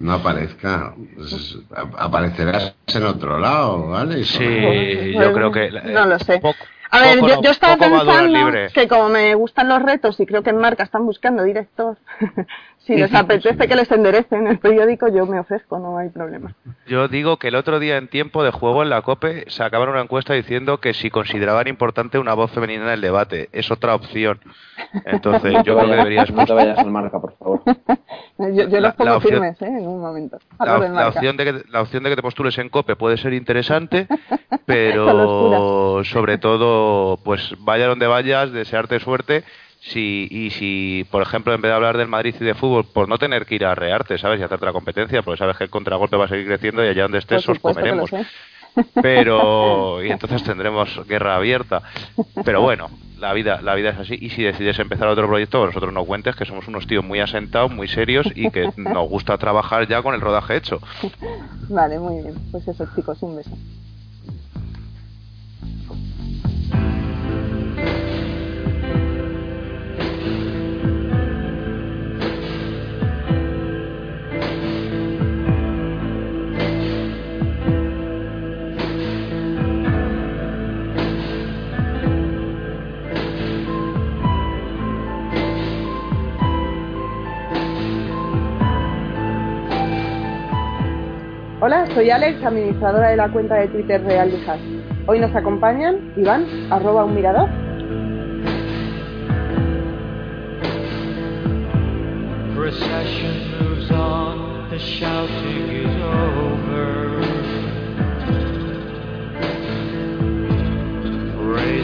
[0.00, 1.58] no aparezca, pues,
[1.98, 4.24] aparecerás en otro lado, ¿vale?
[4.24, 5.70] Sí, yo creo que...
[5.70, 6.40] No lo sé.
[6.90, 10.50] a ver, yo, yo, estaba pensando que como me gustan los retos y creo que
[10.50, 11.98] en marca están buscando director,
[12.90, 16.54] si les apetece que les enderecen el periódico, yo me ofrezco, no hay problema.
[16.86, 20.00] Yo digo que el otro día en tiempo de juego en la COPE sacaban una
[20.00, 23.48] encuesta diciendo que si consideraban importante una voz femenina en el debate.
[23.52, 24.40] Es otra opción.
[25.04, 26.30] Entonces, yo creo que deberías...
[26.32, 27.62] No te vayas al marca, por favor.
[28.38, 29.66] yo, yo los pongo firmes, ¿eh?
[29.66, 30.38] En un momento.
[30.58, 34.08] La, opción de que, la opción de que te postules en COPE puede ser interesante,
[34.66, 39.44] pero sobre todo, pues vaya donde vayas, desearte suerte
[39.80, 43.08] si, y si, por ejemplo, en vez de hablar del Madrid y de fútbol, por
[43.08, 44.38] no tener que ir a rearte, ¿sabes?
[44.38, 47.02] Y hacerte la competencia, porque sabes que el contragolpe va a seguir creciendo y allá
[47.02, 48.10] donde estés os comeremos.
[49.00, 51.82] Pero, y entonces tendremos guerra abierta.
[52.44, 54.18] Pero bueno, la vida, la vida es así.
[54.20, 57.72] Y si decides empezar otro proyecto, nosotros no cuentes que somos unos tíos muy asentados,
[57.72, 60.78] muy serios y que nos gusta trabajar ya con el rodaje hecho.
[61.70, 62.34] Vale, muy bien.
[62.50, 63.56] Pues eso, chicos, un beso.
[91.72, 94.18] Hola, soy Alex, administradora de la cuenta de Twitter de
[95.06, 97.48] Hoy nos acompañan Iván, arroba un mirador.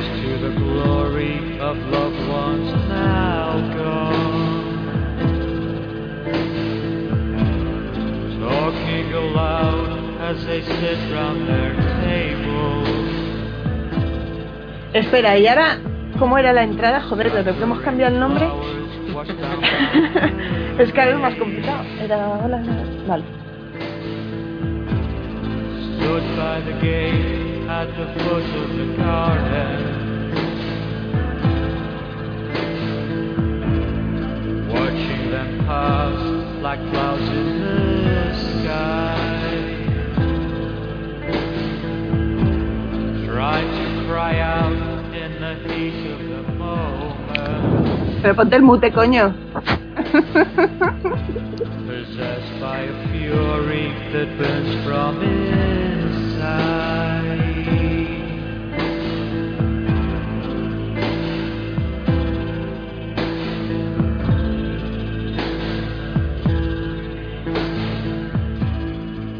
[0.06, 4.15] to the glory of loved ones now gone.
[14.92, 15.78] Espera, ¿y ahora
[16.18, 17.00] cómo era la entrada?
[17.02, 18.44] Joder, ¿le hemos cambiado el nombre?
[20.78, 21.84] es que es más complicado.
[22.00, 22.60] Era hola,
[23.06, 23.24] vale.
[25.96, 29.96] Stood by the gate at the foot of the garden.
[44.16, 44.46] The sky.
[48.22, 49.34] Pero ponte el mute, coño.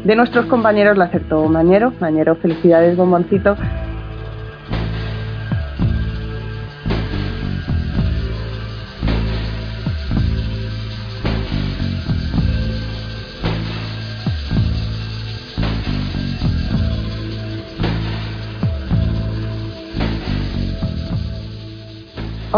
[0.03, 1.93] De nuestros compañeros la acertó Mañero.
[1.99, 3.57] Mañero, felicidades, bomboncito.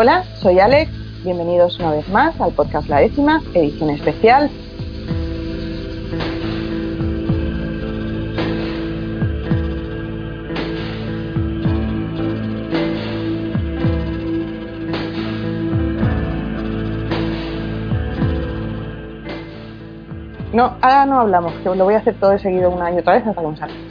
[0.01, 0.89] Hola, soy Alex,
[1.25, 4.49] bienvenidos una vez más al podcast La Décima, edición especial.
[20.53, 23.15] No, ahora no hablamos, que lo voy a hacer todo de seguido una y otra
[23.15, 23.73] vez hasta Gonzalo.
[23.73, 23.88] My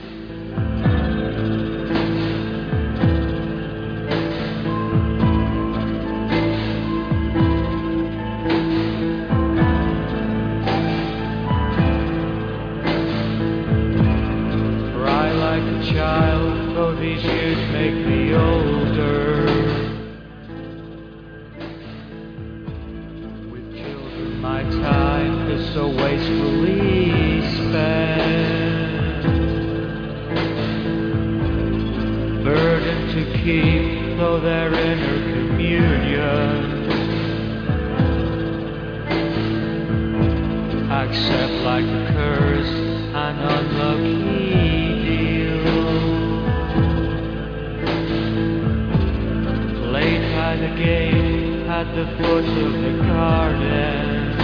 [51.69, 54.37] at the foot of the garden.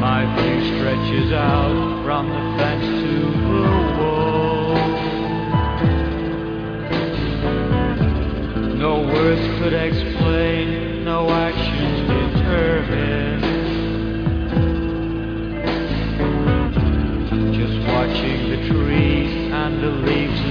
[0.00, 3.12] My view stretches out from the fence to
[3.44, 3.68] the
[3.98, 4.74] wall.
[8.76, 13.40] No words could explain, no actions determine.
[17.52, 20.47] Just watching the trees and the leaves